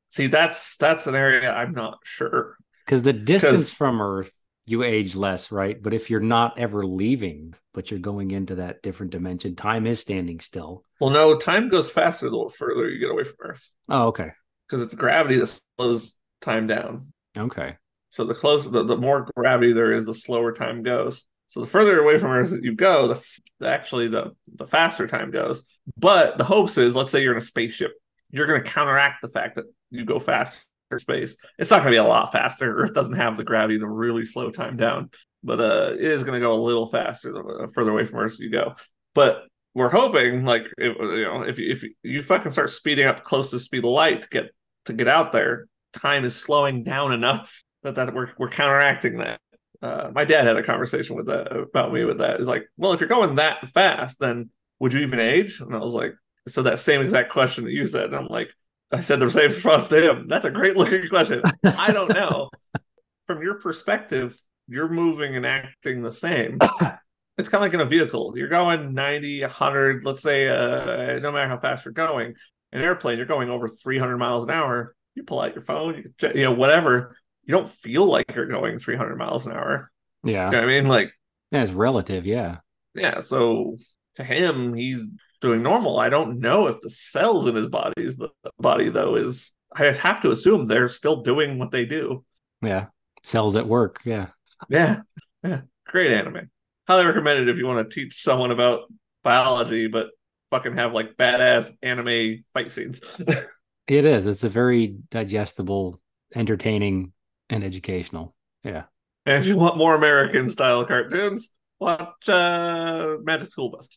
see, 0.09 0.27
that's 0.27 0.77
that's 0.77 1.07
an 1.07 1.15
area 1.15 1.51
I'm 1.51 1.73
not 1.73 1.99
sure. 2.03 2.57
Because 2.85 3.01
the 3.03 3.13
distance 3.13 3.71
from 3.71 4.01
Earth, 4.01 4.31
you 4.65 4.83
age 4.83 5.15
less, 5.15 5.51
right? 5.51 5.81
But 5.81 5.93
if 5.93 6.09
you're 6.09 6.19
not 6.19 6.57
ever 6.57 6.85
leaving, 6.85 7.53
but 7.73 7.91
you're 7.91 7.99
going 7.99 8.31
into 8.31 8.55
that 8.55 8.81
different 8.81 9.11
dimension, 9.11 9.55
time 9.55 9.85
is 9.85 9.99
standing 9.99 10.39
still. 10.39 10.83
Well, 10.99 11.11
no, 11.11 11.37
time 11.37 11.69
goes 11.69 11.89
faster 11.89 12.29
the 12.29 12.49
further 12.57 12.89
you 12.89 12.99
get 12.99 13.11
away 13.11 13.25
from 13.25 13.35
Earth. 13.41 13.69
Oh, 13.89 14.07
okay. 14.07 14.31
Because 14.67 14.83
it's 14.83 14.95
gravity 14.95 15.37
that 15.37 15.59
slows 15.77 16.15
time 16.41 16.67
down. 16.67 17.13
Okay. 17.37 17.77
So 18.09 18.25
the 18.25 18.33
closer, 18.33 18.69
the, 18.69 18.83
the 18.83 18.97
more 18.97 19.27
gravity 19.35 19.73
there 19.73 19.91
is, 19.91 20.05
the 20.05 20.15
slower 20.15 20.51
time 20.51 20.81
goes. 20.81 21.25
So 21.49 21.59
the 21.61 21.67
further 21.67 21.99
away 21.99 22.17
from 22.19 22.31
Earth 22.31 22.53
you 22.61 22.75
go, 22.75 23.07
the, 23.07 23.21
the 23.59 23.69
actually 23.69 24.07
the 24.07 24.35
the 24.55 24.67
faster 24.67 25.07
time 25.07 25.31
goes. 25.31 25.63
But 25.97 26.37
the 26.37 26.43
hopes 26.43 26.77
is, 26.77 26.95
let's 26.95 27.11
say 27.11 27.21
you're 27.21 27.33
in 27.33 27.39
a 27.39 27.41
spaceship, 27.41 27.91
you're 28.31 28.47
going 28.47 28.63
to 28.63 28.69
counteract 28.69 29.21
the 29.21 29.29
fact 29.29 29.55
that 29.55 29.65
you 29.89 30.05
go 30.05 30.19
faster 30.19 30.59
space. 30.97 31.35
It's 31.57 31.71
not 31.71 31.81
going 31.81 31.91
to 31.91 31.95
be 31.95 32.05
a 32.05 32.07
lot 32.07 32.31
faster. 32.31 32.75
Earth 32.75 32.93
doesn't 32.93 33.13
have 33.13 33.35
the 33.35 33.43
gravity 33.43 33.79
to 33.79 33.87
really 33.87 34.25
slow 34.25 34.51
time 34.51 34.77
down, 34.77 35.09
but 35.43 35.59
uh, 35.59 35.93
it 35.93 36.01
is 36.01 36.23
going 36.23 36.39
to 36.39 36.39
go 36.39 36.53
a 36.53 36.61
little 36.61 36.87
faster 36.87 37.31
the 37.31 37.39
uh, 37.39 37.67
further 37.73 37.91
away 37.91 38.05
from 38.05 38.19
Earth 38.19 38.39
you 38.39 38.51
go. 38.51 38.75
But 39.15 39.45
we're 39.73 39.89
hoping, 39.89 40.45
like, 40.45 40.67
if, 40.77 40.97
you 40.97 41.23
know, 41.23 41.41
if 41.41 41.59
if 41.59 41.83
you 42.03 42.21
fucking 42.21 42.51
start 42.51 42.69
speeding 42.69 43.07
up 43.07 43.23
close 43.23 43.49
to 43.49 43.55
the 43.55 43.59
speed 43.59 43.83
of 43.83 43.91
light 43.91 44.21
to 44.21 44.27
get 44.29 44.51
to 44.85 44.93
get 44.93 45.07
out 45.07 45.31
there, 45.31 45.65
time 45.93 46.25
is 46.25 46.35
slowing 46.35 46.83
down 46.83 47.11
enough 47.11 47.63
that 47.81 47.95
that 47.95 48.13
we're 48.13 48.29
we're 48.37 48.49
counteracting 48.49 49.17
that 49.17 49.39
uh, 49.81 50.11
my 50.13 50.25
dad 50.25 50.45
had 50.45 50.57
a 50.57 50.63
conversation 50.63 51.15
with 51.15 51.27
that 51.27 51.55
about 51.55 51.93
me 51.93 52.03
with 52.03 52.19
that. 52.19 52.39
Is 52.39 52.47
like, 52.47 52.67
well, 52.77 52.93
if 52.93 52.99
you're 52.99 53.09
going 53.09 53.35
that 53.35 53.69
fast, 53.69 54.19
then 54.19 54.49
would 54.79 54.93
you 54.93 55.01
even 55.01 55.19
age? 55.19 55.61
And 55.61 55.73
I 55.73 55.79
was 55.79 55.93
like, 55.93 56.15
so 56.47 56.63
that 56.63 56.79
same 56.79 57.01
exact 57.01 57.31
question 57.31 57.63
that 57.65 57.71
you 57.71 57.85
said. 57.85 58.05
And 58.05 58.15
I'm 58.15 58.27
like, 58.27 58.51
I 58.91 59.01
said 59.01 59.19
the 59.19 59.29
same 59.29 59.47
response 59.47 59.87
to 59.89 60.09
him. 60.09 60.27
That's 60.27 60.45
a 60.45 60.51
great 60.51 60.75
looking 60.75 61.07
question. 61.07 61.43
I 61.63 61.91
don't 61.91 62.13
know. 62.13 62.49
From 63.27 63.41
your 63.43 63.55
perspective, 63.55 64.41
you're 64.67 64.89
moving 64.89 65.35
and 65.35 65.45
acting 65.45 66.01
the 66.01 66.11
same. 66.11 66.57
it's 67.37 67.49
kind 67.49 67.63
of 67.63 67.67
like 67.67 67.73
in 67.73 67.81
a 67.81 67.85
vehicle. 67.85 68.33
You're 68.35 68.47
going 68.47 68.93
90, 68.93 69.41
100, 69.41 70.03
let's 70.03 70.21
say, 70.21 70.47
uh, 70.47 71.19
no 71.19 71.31
matter 71.31 71.47
how 71.47 71.59
fast 71.59 71.85
you're 71.85 71.93
going. 71.93 72.33
An 72.71 72.81
airplane, 72.81 73.17
you're 73.17 73.25
going 73.27 73.49
over 73.49 73.69
300 73.69 74.17
miles 74.17 74.43
an 74.43 74.51
hour. 74.51 74.95
You 75.15 75.23
pull 75.23 75.39
out 75.39 75.53
your 75.53 75.63
phone, 75.63 76.11
you, 76.21 76.31
you 76.33 76.43
know, 76.43 76.51
whatever 76.51 77.15
you 77.49 77.55
don't 77.55 77.67
feel 77.67 78.05
like 78.05 78.35
you're 78.35 78.45
going 78.45 78.77
300 78.77 79.15
miles 79.15 79.47
an 79.47 79.53
hour. 79.53 79.89
Yeah. 80.23 80.51
You 80.51 80.51
know 80.51 80.61
I 80.61 80.65
mean, 80.67 80.87
like, 80.87 81.11
yeah, 81.49 81.63
it's 81.63 81.71
relative. 81.71 82.27
Yeah. 82.27 82.57
Yeah. 82.93 83.21
So 83.21 83.75
to 84.17 84.23
him, 84.23 84.75
he's 84.75 85.07
doing 85.41 85.63
normal. 85.63 85.99
I 85.99 86.09
don't 86.09 86.41
know 86.41 86.67
if 86.67 86.79
the 86.81 86.91
cells 86.91 87.47
in 87.47 87.55
his 87.55 87.67
body's 87.67 88.17
the 88.17 88.29
body 88.59 88.89
though 88.89 89.15
is. 89.15 89.51
I 89.75 89.85
have 89.85 90.21
to 90.21 90.31
assume 90.31 90.67
they're 90.67 90.89
still 90.89 91.23
doing 91.23 91.57
what 91.57 91.71
they 91.71 91.85
do. 91.85 92.23
Yeah. 92.61 92.87
Cells 93.23 93.55
at 93.55 93.67
work. 93.67 94.01
Yeah. 94.05 94.27
Yeah. 94.69 95.01
Yeah. 95.43 95.61
Great 95.87 96.11
anime. 96.11 96.51
Highly 96.87 97.05
recommended 97.05 97.49
if 97.49 97.57
you 97.57 97.65
want 97.65 97.89
to 97.89 97.95
teach 97.95 98.21
someone 98.21 98.51
about 98.51 98.81
biology, 99.23 99.87
but 99.87 100.09
fucking 100.51 100.77
have 100.77 100.93
like 100.93 101.17
badass 101.17 101.71
anime 101.81 102.43
fight 102.53 102.69
scenes. 102.69 103.01
it 103.87 104.05
is. 104.05 104.27
It's 104.27 104.43
a 104.43 104.49
very 104.49 104.97
digestible, 105.09 105.99
entertaining 106.35 107.11
and 107.49 107.63
educational. 107.63 108.35
Yeah. 108.63 108.83
And 109.25 109.37
if 109.37 109.45
you 109.45 109.55
want 109.57 109.77
more 109.77 109.95
American 109.95 110.49
style 110.49 110.85
cartoons, 110.85 111.49
watch 111.79 112.29
uh, 112.29 113.17
Magic 113.23 113.51
School 113.51 113.71
Bus. 113.71 113.89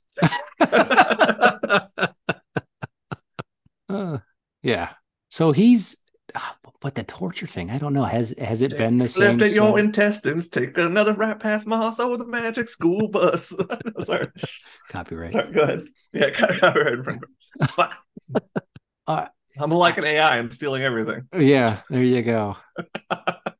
uh, 3.88 4.18
yeah. 4.62 4.90
So 5.30 5.52
he's 5.52 5.96
but 6.80 6.94
the 6.94 7.04
torture 7.04 7.46
thing, 7.46 7.70
I 7.70 7.78
don't 7.78 7.92
know. 7.92 8.04
Has 8.04 8.34
has 8.38 8.62
it 8.62 8.76
been 8.76 8.98
the 8.98 9.08
same? 9.08 9.38
Left 9.38 9.42
at 9.42 9.52
your 9.52 9.78
intestines, 9.78 10.48
take 10.48 10.76
another 10.78 11.12
right 11.12 11.38
past 11.38 11.66
my 11.66 11.76
house 11.76 12.00
over 12.00 12.16
the 12.16 12.26
magic 12.26 12.68
school 12.68 13.08
bus. 13.08 13.54
Sorry. 14.04 14.28
Copyright. 14.88 15.32
Sorry, 15.32 15.52
go 15.52 15.62
ahead. 15.62 15.82
Yeah, 16.12 16.30
copyright. 16.30 17.20
Fuck. 17.68 17.98
Uh, 19.06 19.26
I'm 19.58 19.70
like 19.70 19.98
an 19.98 20.04
AI. 20.04 20.38
I'm 20.38 20.50
stealing 20.50 20.82
everything. 20.82 21.28
Yeah, 21.36 21.80
there 21.88 22.02
you 22.02 22.22
go. 22.22 22.56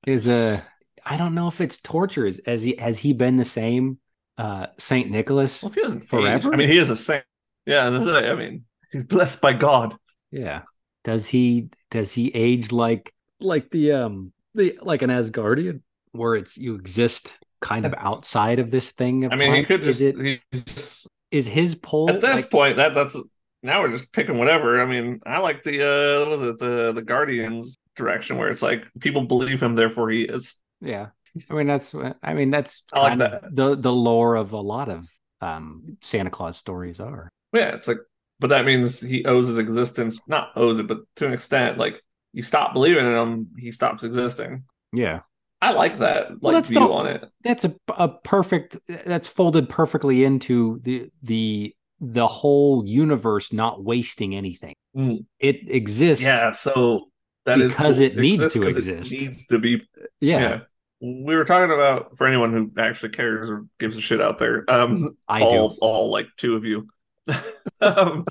Is 0.07 0.29
a 0.29 0.65
I 1.05 1.17
don't 1.17 1.35
know 1.35 1.49
if 1.49 1.61
it's 1.61 1.79
torture. 1.79 2.27
Is 2.27 2.41
has 2.47 2.63
he 2.63 2.77
has 2.77 2.99
he 2.99 3.13
been 3.13 3.37
the 3.37 3.45
same 3.45 3.99
uh 4.39 4.67
Saint 4.79 5.11
Nicholas? 5.11 5.63
Well, 5.63 5.73
he 5.73 5.81
doesn't 5.81 6.09
forever. 6.09 6.49
Age, 6.49 6.55
I 6.55 6.57
mean, 6.57 6.69
he 6.69 6.79
is 6.79 6.91
a 6.91 6.97
saint. 6.97 7.25
Yeah, 7.67 7.91
that's 7.91 8.05
it. 8.05 8.25
I 8.25 8.35
mean, 8.35 8.65
he's 8.91 9.05
blessed 9.05 9.41
by 9.41 9.53
God. 9.53 9.97
Yeah. 10.31 10.63
Does 11.05 11.29
he 11.29 11.69
does 11.91 12.13
he 12.13 12.31
age 12.35 12.73
like 12.73 13.13
like 13.41 13.71
the 13.71 13.93
um 13.93 14.33
the 14.55 14.79
like 14.83 15.03
an 15.03 15.11
Asgardian 15.11 15.83
where 16.13 16.35
it's 16.35 16.57
you 16.57 16.75
exist 16.75 17.39
kind 17.61 17.87
of 17.87 17.95
outside 17.97 18.59
of 18.59 18.71
this 18.71 18.91
thing? 18.91 19.31
I 19.31 19.37
mean, 19.37 19.51
time? 19.51 19.57
he 19.57 19.65
could 19.65 19.83
just, 19.83 20.01
is 20.01 20.17
it, 20.17 20.41
just 20.53 21.09
is 21.31 21.47
his 21.47 21.75
pull 21.75 22.11
at 22.11 22.21
this 22.21 22.37
like, 22.37 22.51
point 22.51 22.77
that 22.77 22.95
that's 22.95 23.17
now 23.63 23.83
we're 23.83 23.91
just 23.91 24.13
picking 24.13 24.39
whatever. 24.39 24.81
I 24.81 24.87
mean, 24.87 25.21
I 25.25 25.39
like 25.39 25.63
the 25.63 25.83
uh 25.83 26.21
what 26.29 26.39
was 26.39 26.43
it, 26.43 26.59
the 26.59 26.93
the 26.93 27.03
Guardians 27.03 27.77
direction 27.97 28.37
where 28.37 28.49
it's 28.49 28.63
like 28.63 28.89
people 29.01 29.23
believe 29.23 29.63
him, 29.63 29.75
therefore 29.75 30.11
he 30.11 30.23
is. 30.23 30.55
Yeah. 30.81 31.09
I 31.51 31.55
mean 31.55 31.67
that's 31.67 31.95
I 32.23 32.35
mean 32.35 32.51
that's 32.51 32.83
I 32.93 33.01
like 33.01 33.19
that. 33.19 33.55
the 33.55 33.75
the 33.75 33.93
lore 33.93 34.37
of 34.37 34.53
a 34.53 34.61
lot 34.61 34.89
of 34.89 35.09
um 35.41 35.97
Santa 36.01 36.31
Claus 36.31 36.59
stories 36.59 37.01
are. 37.01 37.31
Yeah, 37.53 37.75
it's 37.75 37.89
like 37.89 37.99
but 38.39 38.49
that 38.49 38.65
means 38.65 39.01
he 39.01 39.25
owes 39.25 39.47
his 39.47 39.59
existence, 39.59 40.21
not 40.27 40.51
owes 40.57 40.79
it, 40.79 40.87
but 40.87 40.99
to 41.17 41.27
an 41.27 41.33
extent, 41.33 41.79
like 41.79 42.03
you 42.33 42.43
stop 42.43 42.73
believing 42.73 43.07
in 43.07 43.15
him, 43.15 43.49
he 43.57 43.71
stops 43.71 44.05
existing. 44.05 44.65
Yeah. 44.93 45.21
I 45.63 45.73
like 45.73 46.01
that 46.01 46.31
like 46.31 46.43
well, 46.43 46.53
that's 46.55 46.71
view 46.71 46.81
the, 46.81 46.87
on 46.87 47.07
it. 47.07 47.25
That's 47.45 47.65
a 47.65 47.75
a 47.89 48.09
perfect 48.09 48.77
that's 49.07 49.29
folded 49.29 49.69
perfectly 49.69 50.25
into 50.25 50.81
the 50.83 51.09
the 51.23 51.75
the 52.01 52.27
whole 52.27 52.85
universe 52.85 53.53
not 53.53 53.83
wasting 53.83 54.35
anything. 54.35 54.75
Mm. 54.97 55.25
It 55.39 55.71
exists. 55.71 56.25
Yeah, 56.25 56.51
so 56.51 57.12
that 57.45 57.59
because 57.59 58.01
is, 58.01 58.01
it 58.01 58.17
needs 58.17 58.53
to 58.53 58.63
exist. 58.63 59.13
It 59.13 59.21
needs 59.21 59.47
to 59.47 59.59
be 59.59 59.83
Yeah, 60.21 60.61
We 61.01 61.35
were 61.35 61.45
talking 61.45 61.73
about 61.73 62.17
for 62.17 62.27
anyone 62.27 62.53
who 62.53 62.71
actually 62.81 63.11
cares 63.11 63.51
or 63.51 63.67
gives 63.79 63.97
a 63.97 64.01
shit 64.01 64.21
out 64.21 64.39
there. 64.39 64.65
Um, 64.71 65.17
I 65.29 65.43
all, 65.43 65.71
do. 65.71 65.79
all 65.81 66.11
like 66.11 66.29
two 66.37 66.57
of 66.57 66.65
you. 66.65 66.89
um, 67.81 68.25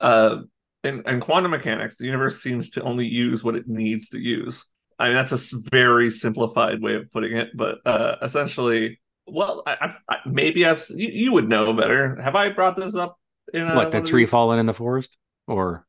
uh, 0.00 0.38
in, 0.84 1.02
in 1.06 1.20
quantum 1.20 1.50
mechanics, 1.50 1.96
the 1.98 2.06
universe 2.06 2.42
seems 2.42 2.70
to 2.70 2.82
only 2.82 3.06
use 3.06 3.42
what 3.42 3.56
it 3.56 3.68
needs 3.68 4.10
to 4.10 4.18
use. 4.18 4.64
I 4.98 5.08
mean, 5.08 5.14
that's 5.14 5.32
a 5.32 5.58
very 5.70 6.10
simplified 6.10 6.80
way 6.82 6.94
of 6.94 7.10
putting 7.12 7.36
it, 7.36 7.50
but 7.54 7.78
uh, 7.86 8.16
essentially, 8.22 8.98
well, 9.26 9.62
I, 9.66 9.76
I've, 9.80 10.00
I, 10.08 10.16
maybe 10.26 10.66
I've 10.66 10.84
you, 10.90 11.08
you 11.08 11.32
would 11.32 11.48
know 11.48 11.72
better. 11.72 12.20
Have 12.20 12.34
I 12.34 12.48
brought 12.48 12.76
this 12.76 12.94
up 12.94 13.16
in 13.52 13.62
uh, 13.62 13.74
What 13.74 13.92
the 13.92 14.00
tree 14.00 14.26
falling 14.26 14.58
in 14.58 14.66
the 14.66 14.74
forest? 14.74 15.16
Or 15.46 15.86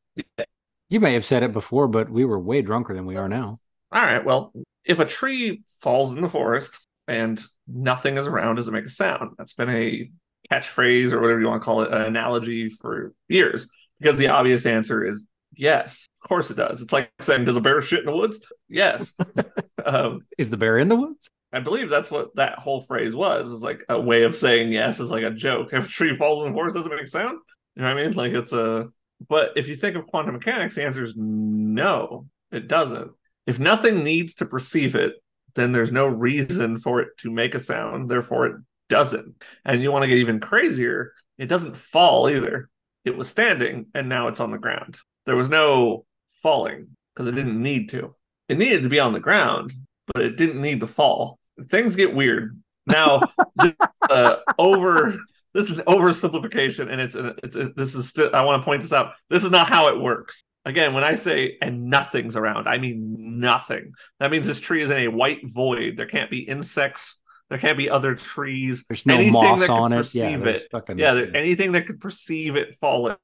you 0.90 1.00
may 1.00 1.14
have 1.14 1.24
said 1.24 1.42
it 1.42 1.52
before, 1.52 1.88
but 1.88 2.10
we 2.10 2.24
were 2.24 2.38
way 2.38 2.60
drunker 2.60 2.94
than 2.94 3.06
we 3.06 3.16
are 3.16 3.28
now. 3.28 3.60
All 3.92 4.02
right. 4.02 4.24
Well, 4.24 4.52
if 4.84 4.98
a 4.98 5.04
tree 5.04 5.62
falls 5.80 6.14
in 6.14 6.20
the 6.20 6.28
forest 6.28 6.86
and 7.08 7.40
nothing 7.66 8.18
is 8.18 8.26
around, 8.26 8.56
does 8.56 8.68
it 8.68 8.72
make 8.72 8.84
a 8.84 8.90
sound? 8.90 9.30
That's 9.38 9.54
been 9.54 9.70
a 9.70 10.10
catchphrase 10.50 11.12
or 11.12 11.20
whatever 11.20 11.40
you 11.40 11.46
want 11.46 11.62
to 11.62 11.64
call 11.64 11.82
it, 11.82 11.92
an 11.92 12.02
analogy 12.02 12.70
for 12.70 13.12
years. 13.28 13.68
Because 13.98 14.16
the 14.16 14.28
obvious 14.28 14.66
answer 14.66 15.04
is 15.04 15.26
yes. 15.54 16.06
Of 16.22 16.28
course 16.28 16.50
it 16.50 16.56
does. 16.56 16.80
It's 16.80 16.92
like 16.92 17.10
saying, 17.20 17.44
does 17.44 17.56
a 17.56 17.60
bear 17.60 17.80
shit 17.80 18.00
in 18.00 18.06
the 18.06 18.16
woods? 18.16 18.40
Yes. 18.68 19.14
um, 19.84 20.26
Is 20.38 20.50
the 20.50 20.56
bear 20.56 20.78
in 20.78 20.88
the 20.88 20.96
woods? 20.96 21.30
I 21.52 21.60
believe 21.60 21.88
that's 21.88 22.10
what 22.10 22.34
that 22.36 22.58
whole 22.58 22.82
phrase 22.82 23.14
was. 23.14 23.48
Was 23.48 23.62
like 23.62 23.84
a 23.88 24.00
way 24.00 24.22
of 24.22 24.34
saying 24.34 24.72
yes 24.72 25.00
is 25.00 25.10
like 25.10 25.24
a 25.24 25.30
joke. 25.30 25.70
If 25.72 25.86
a 25.86 25.88
tree 25.88 26.16
falls 26.16 26.44
in 26.44 26.52
the 26.52 26.56
forest, 26.56 26.76
doesn't 26.76 26.90
make 26.90 27.02
a 27.02 27.06
sound. 27.06 27.38
You 27.74 27.82
know 27.82 27.94
what 27.94 28.00
I 28.00 28.06
mean? 28.06 28.12
Like 28.14 28.32
it's 28.32 28.52
a. 28.52 28.88
But 29.28 29.52
if 29.56 29.68
you 29.68 29.76
think 29.76 29.96
of 29.96 30.06
quantum 30.06 30.34
mechanics, 30.34 30.74
the 30.74 30.84
answer 30.84 31.02
is 31.02 31.14
no, 31.16 32.26
it 32.50 32.68
doesn't. 32.68 33.12
If 33.46 33.58
nothing 33.58 34.02
needs 34.02 34.34
to 34.36 34.46
perceive 34.46 34.94
it, 34.94 35.14
then 35.54 35.72
there's 35.72 35.92
no 35.92 36.06
reason 36.06 36.78
for 36.78 37.00
it 37.00 37.08
to 37.18 37.30
make 37.30 37.54
a 37.54 37.60
sound. 37.60 38.10
Therefore, 38.10 38.46
it 38.46 38.56
doesn't. 38.88 39.42
And 39.64 39.82
you 39.82 39.92
want 39.92 40.02
to 40.04 40.08
get 40.08 40.18
even 40.18 40.40
crazier, 40.40 41.12
it 41.38 41.46
doesn't 41.46 41.76
fall 41.76 42.28
either. 42.28 42.68
It 43.04 43.16
was 43.16 43.28
standing 43.28 43.86
and 43.94 44.08
now 44.08 44.28
it's 44.28 44.40
on 44.40 44.50
the 44.50 44.58
ground. 44.58 44.98
There 45.26 45.36
was 45.36 45.48
no 45.48 46.04
falling 46.42 46.88
because 47.14 47.26
it 47.26 47.34
didn't 47.34 47.60
need 47.60 47.88
to. 47.90 48.14
It 48.48 48.58
needed 48.58 48.82
to 48.82 48.88
be 48.88 49.00
on 49.00 49.12
the 49.12 49.20
ground, 49.20 49.72
but 50.12 50.22
it 50.22 50.36
didn't 50.36 50.60
need 50.60 50.80
to 50.80 50.86
fall. 50.86 51.38
Things 51.70 51.96
get 51.96 52.14
weird. 52.14 52.60
Now, 52.86 53.20
this, 53.56 53.72
uh, 54.08 54.36
over 54.58 55.18
this 55.52 55.70
is 55.70 55.78
oversimplification, 55.78 56.90
and 56.90 57.00
it's 57.00 57.16
it's 57.16 57.74
this 57.76 57.94
is 57.94 58.08
still. 58.08 58.34
I 58.34 58.42
want 58.42 58.62
to 58.62 58.64
point 58.64 58.82
this 58.82 58.92
out. 58.92 59.12
This 59.28 59.44
is 59.44 59.50
not 59.50 59.68
how 59.68 59.88
it 59.88 60.00
works. 60.00 60.42
Again, 60.64 60.92
when 60.92 61.04
I 61.04 61.14
say 61.14 61.56
and 61.62 61.88
nothing's 61.88 62.36
around, 62.36 62.68
I 62.68 62.78
mean 62.78 63.40
nothing. 63.40 63.92
That 64.18 64.30
means 64.30 64.46
this 64.46 64.60
tree 64.60 64.82
is 64.82 64.90
in 64.90 64.98
a 64.98 65.08
white 65.08 65.40
void. 65.44 65.96
There 65.96 66.06
can't 66.06 66.30
be 66.30 66.40
insects. 66.40 67.18
There 67.48 67.58
can't 67.58 67.78
be 67.78 67.90
other 67.90 68.14
trees. 68.14 68.84
There's 68.88 69.04
no 69.06 69.14
Anything 69.14 69.32
moss 69.32 69.60
that 69.60 69.66
could 69.66 69.72
on 69.72 69.92
it. 69.92 70.14
Yeah, 70.14 70.36
perceive 70.36 70.46
it. 70.46 70.68
Yeah, 70.96 71.14
there, 71.14 71.36
anything 71.36 71.72
that 71.72 71.86
could 71.86 72.00
perceive 72.00 72.56
it 72.56 72.76
falling 72.76 73.16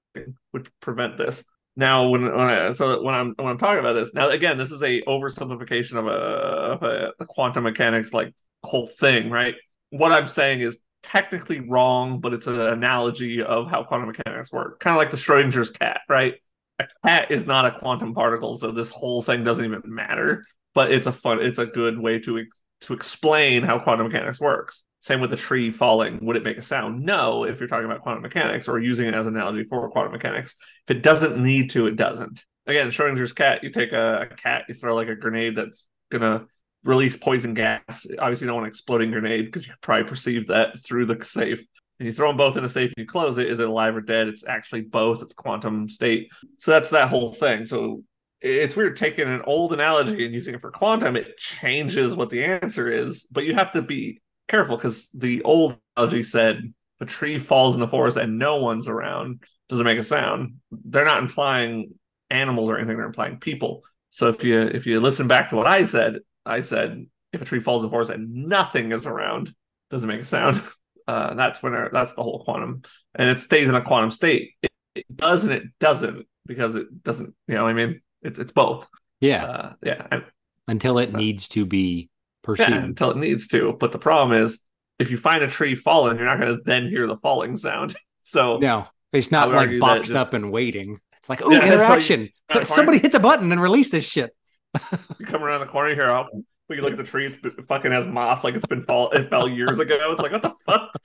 would 0.52 0.68
prevent 0.80 1.16
this. 1.16 1.44
Now, 1.76 2.08
when 2.08 2.22
when 2.24 2.40
I 2.40 2.72
so 2.72 3.02
when 3.02 3.14
I'm 3.14 3.34
when 3.36 3.48
I'm 3.48 3.58
talking 3.58 3.80
about 3.80 3.92
this 3.92 4.14
now, 4.14 4.30
again, 4.30 4.56
this 4.56 4.72
is 4.72 4.82
a 4.82 5.02
oversimplification 5.02 5.96
of 5.96 6.06
a 6.06 6.10
of 6.10 6.82
a 6.82 7.12
the 7.18 7.26
quantum 7.26 7.64
mechanics 7.64 8.14
like 8.14 8.34
whole 8.64 8.86
thing, 8.86 9.30
right? 9.30 9.54
What 9.90 10.10
I'm 10.10 10.26
saying 10.26 10.60
is 10.60 10.80
technically 11.06 11.60
wrong, 11.60 12.20
but 12.20 12.32
it's 12.32 12.46
an 12.46 12.58
analogy 12.60 13.42
of 13.42 13.70
how 13.70 13.84
quantum 13.84 14.08
mechanics 14.08 14.50
work, 14.52 14.80
kind 14.80 14.96
of 14.96 14.98
like 14.98 15.10
the 15.10 15.16
Schrodinger's 15.16 15.70
cat, 15.70 16.00
right? 16.08 16.34
A 16.78 16.86
cat 17.04 17.30
is 17.30 17.46
not 17.46 17.64
a 17.64 17.78
quantum 17.78 18.12
particle, 18.12 18.58
so 18.58 18.72
this 18.72 18.90
whole 18.90 19.22
thing 19.22 19.44
doesn't 19.44 19.64
even 19.64 19.82
matter. 19.86 20.44
But 20.74 20.92
it's 20.92 21.06
a 21.06 21.12
fun, 21.12 21.40
it's 21.40 21.58
a 21.58 21.66
good 21.66 21.98
way 21.98 22.18
to 22.20 22.38
ex- 22.38 22.62
to 22.82 22.92
explain 22.92 23.62
how 23.62 23.78
quantum 23.78 24.08
mechanics 24.08 24.40
works. 24.40 24.84
Same 25.00 25.20
with 25.20 25.30
the 25.30 25.36
tree 25.36 25.70
falling. 25.70 26.18
Would 26.22 26.36
it 26.36 26.42
make 26.42 26.58
a 26.58 26.62
sound? 26.62 27.02
No, 27.02 27.44
if 27.44 27.60
you're 27.60 27.68
talking 27.68 27.86
about 27.86 28.02
quantum 28.02 28.22
mechanics 28.22 28.68
or 28.68 28.78
using 28.78 29.06
it 29.06 29.14
as 29.14 29.26
an 29.26 29.36
analogy 29.36 29.64
for 29.64 29.88
quantum 29.90 30.12
mechanics. 30.12 30.54
If 30.86 30.96
it 30.96 31.02
doesn't 31.02 31.40
need 31.40 31.70
to, 31.70 31.86
it 31.86 31.96
doesn't. 31.96 32.44
Again, 32.66 32.88
Schrodinger's 32.88 33.32
cat, 33.32 33.62
you 33.62 33.70
take 33.70 33.92
a, 33.92 34.28
a 34.30 34.34
cat, 34.34 34.64
you 34.68 34.74
throw 34.74 34.94
like 34.94 35.08
a 35.08 35.14
grenade 35.14 35.56
that's 35.56 35.88
gonna 36.10 36.46
release 36.86 37.16
poison 37.16 37.54
gas. 37.54 38.06
Obviously, 38.18 38.44
you 38.44 38.48
don't 38.48 38.56
want 38.56 38.66
an 38.66 38.70
exploding 38.70 39.10
grenade 39.10 39.46
because 39.46 39.66
you 39.66 39.74
probably 39.80 40.08
perceive 40.08 40.46
that 40.46 40.78
through 40.78 41.06
the 41.06 41.22
safe. 41.24 41.64
And 41.98 42.06
you 42.06 42.12
throw 42.12 42.28
them 42.28 42.36
both 42.36 42.56
in 42.56 42.64
a 42.64 42.68
safe 42.68 42.92
and 42.96 43.02
you 43.02 43.06
close 43.06 43.38
it. 43.38 43.48
Is 43.48 43.58
it 43.58 43.68
alive 43.68 43.96
or 43.96 44.02
dead? 44.02 44.28
It's 44.28 44.46
actually 44.46 44.82
both. 44.82 45.22
It's 45.22 45.34
quantum 45.34 45.88
state. 45.88 46.30
So 46.58 46.70
that's 46.70 46.90
that 46.90 47.08
whole 47.08 47.32
thing. 47.32 47.64
So 47.64 48.02
it's 48.40 48.76
weird 48.76 48.96
taking 48.96 49.28
an 49.28 49.42
old 49.46 49.72
analogy 49.72 50.24
and 50.24 50.34
using 50.34 50.54
it 50.54 50.60
for 50.60 50.70
quantum. 50.70 51.16
It 51.16 51.38
changes 51.38 52.14
what 52.14 52.30
the 52.30 52.44
answer 52.44 52.90
is, 52.90 53.26
but 53.32 53.44
you 53.44 53.54
have 53.54 53.72
to 53.72 53.82
be 53.82 54.20
careful 54.46 54.76
because 54.76 55.08
the 55.14 55.42
old 55.42 55.78
analogy 55.96 56.22
said 56.22 56.72
a 57.00 57.06
tree 57.06 57.38
falls 57.38 57.74
in 57.74 57.80
the 57.80 57.88
forest 57.88 58.16
and 58.16 58.38
no 58.38 58.56
one's 58.56 58.88
around, 58.88 59.42
does 59.68 59.80
it 59.80 59.84
make 59.84 59.98
a 59.98 60.02
sound? 60.02 60.56
They're 60.70 61.04
not 61.04 61.18
implying 61.18 61.94
animals 62.30 62.68
or 62.68 62.76
anything; 62.76 62.96
they're 62.96 63.06
implying 63.06 63.38
people. 63.38 63.82
So 64.10 64.28
if 64.28 64.44
you 64.44 64.60
if 64.60 64.86
you 64.86 65.00
listen 65.00 65.28
back 65.28 65.50
to 65.50 65.56
what 65.56 65.66
I 65.66 65.84
said, 65.84 66.20
I 66.46 66.60
said 66.60 67.06
if 67.32 67.42
a 67.42 67.44
tree 67.44 67.60
falls 67.60 67.84
in 67.84 67.90
forest 67.90 68.10
and 68.10 68.46
nothing 68.48 68.92
is 68.92 69.06
around, 69.06 69.52
doesn't 69.90 70.08
make 70.08 70.20
a 70.22 70.24
sound? 70.24 70.62
Uh, 71.08 71.34
that's 71.34 71.62
when 71.62 71.72
our, 71.72 71.88
that's 71.92 72.14
the 72.14 72.22
whole 72.24 72.42
quantum, 72.42 72.82
and 73.14 73.30
it 73.30 73.38
stays 73.38 73.68
in 73.68 73.76
a 73.76 73.80
quantum 73.80 74.10
state. 74.10 74.54
It, 74.60 74.72
it 74.96 75.16
does 75.16 75.44
and 75.44 75.52
it 75.52 75.62
doesn't 75.78 76.26
because 76.46 76.74
it 76.74 77.04
doesn't. 77.04 77.32
You 77.46 77.54
know, 77.54 77.62
what 77.62 77.70
I 77.70 77.74
mean, 77.74 78.00
it's 78.22 78.40
it's 78.40 78.50
both. 78.50 78.88
yeah, 79.20 79.44
Uh, 79.44 79.72
yeah, 79.84 80.04
and, 80.10 80.24
until 80.66 80.98
it 80.98 81.12
needs 81.12 81.46
to 81.50 81.64
be 81.64 82.10
perceived. 82.42 82.70
yeah, 82.70 82.82
until 82.82 83.12
it 83.12 83.18
needs 83.18 83.46
to. 83.48 83.74
But 83.78 83.92
the 83.92 84.00
problem 84.00 84.36
is, 84.42 84.58
if 84.98 85.12
you 85.12 85.16
find 85.16 85.44
a 85.44 85.46
tree 85.46 85.76
falling, 85.76 86.16
you're 86.16 86.26
not 86.26 86.40
going 86.40 86.56
to 86.56 86.62
then 86.64 86.88
hear 86.88 87.06
the 87.06 87.16
falling 87.18 87.56
sound. 87.56 87.94
So 88.22 88.58
No, 88.58 88.88
it's 89.12 89.30
not 89.30 89.52
like 89.52 89.78
boxed 89.78 90.08
just- 90.08 90.16
up 90.18 90.34
and 90.34 90.50
waiting. 90.50 90.98
It's 91.18 91.28
like, 91.28 91.40
oh, 91.44 91.52
Yeah, 91.52 91.58
like- 91.60 91.68
interaction. 91.70 92.30
Uh, 92.48 92.64
Somebody 92.64 92.98
hit 92.98 93.12
the 93.12 93.20
button 93.20 93.52
and 93.52 93.62
release 93.62 93.90
this 93.90 94.10
shit. 94.10 94.34
you 95.18 95.26
come 95.26 95.42
around 95.42 95.60
the 95.60 95.66
corner 95.66 95.94
here. 95.94 96.08
Oh, 96.08 96.26
we 96.68 96.80
look 96.80 96.92
at 96.92 96.98
the 96.98 97.04
tree. 97.04 97.26
It's 97.26 97.38
it 97.44 97.66
fucking 97.68 97.92
has 97.92 98.06
moss, 98.06 98.44
like 98.44 98.54
it's 98.54 98.66
been 98.66 98.82
fall. 98.84 99.10
It 99.10 99.30
fell 99.30 99.48
years 99.48 99.78
ago. 99.78 99.96
It's 100.12 100.20
like 100.22 100.32
what 100.32 100.42
the 100.42 100.54
fuck? 100.64 100.90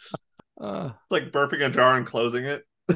Uh, 0.60 0.92
It's 0.94 1.12
like 1.12 1.32
burping 1.32 1.66
a 1.66 1.72
jar 1.72 1.98
and 1.98 2.06
closing 2.06 2.46
it. 2.46 2.64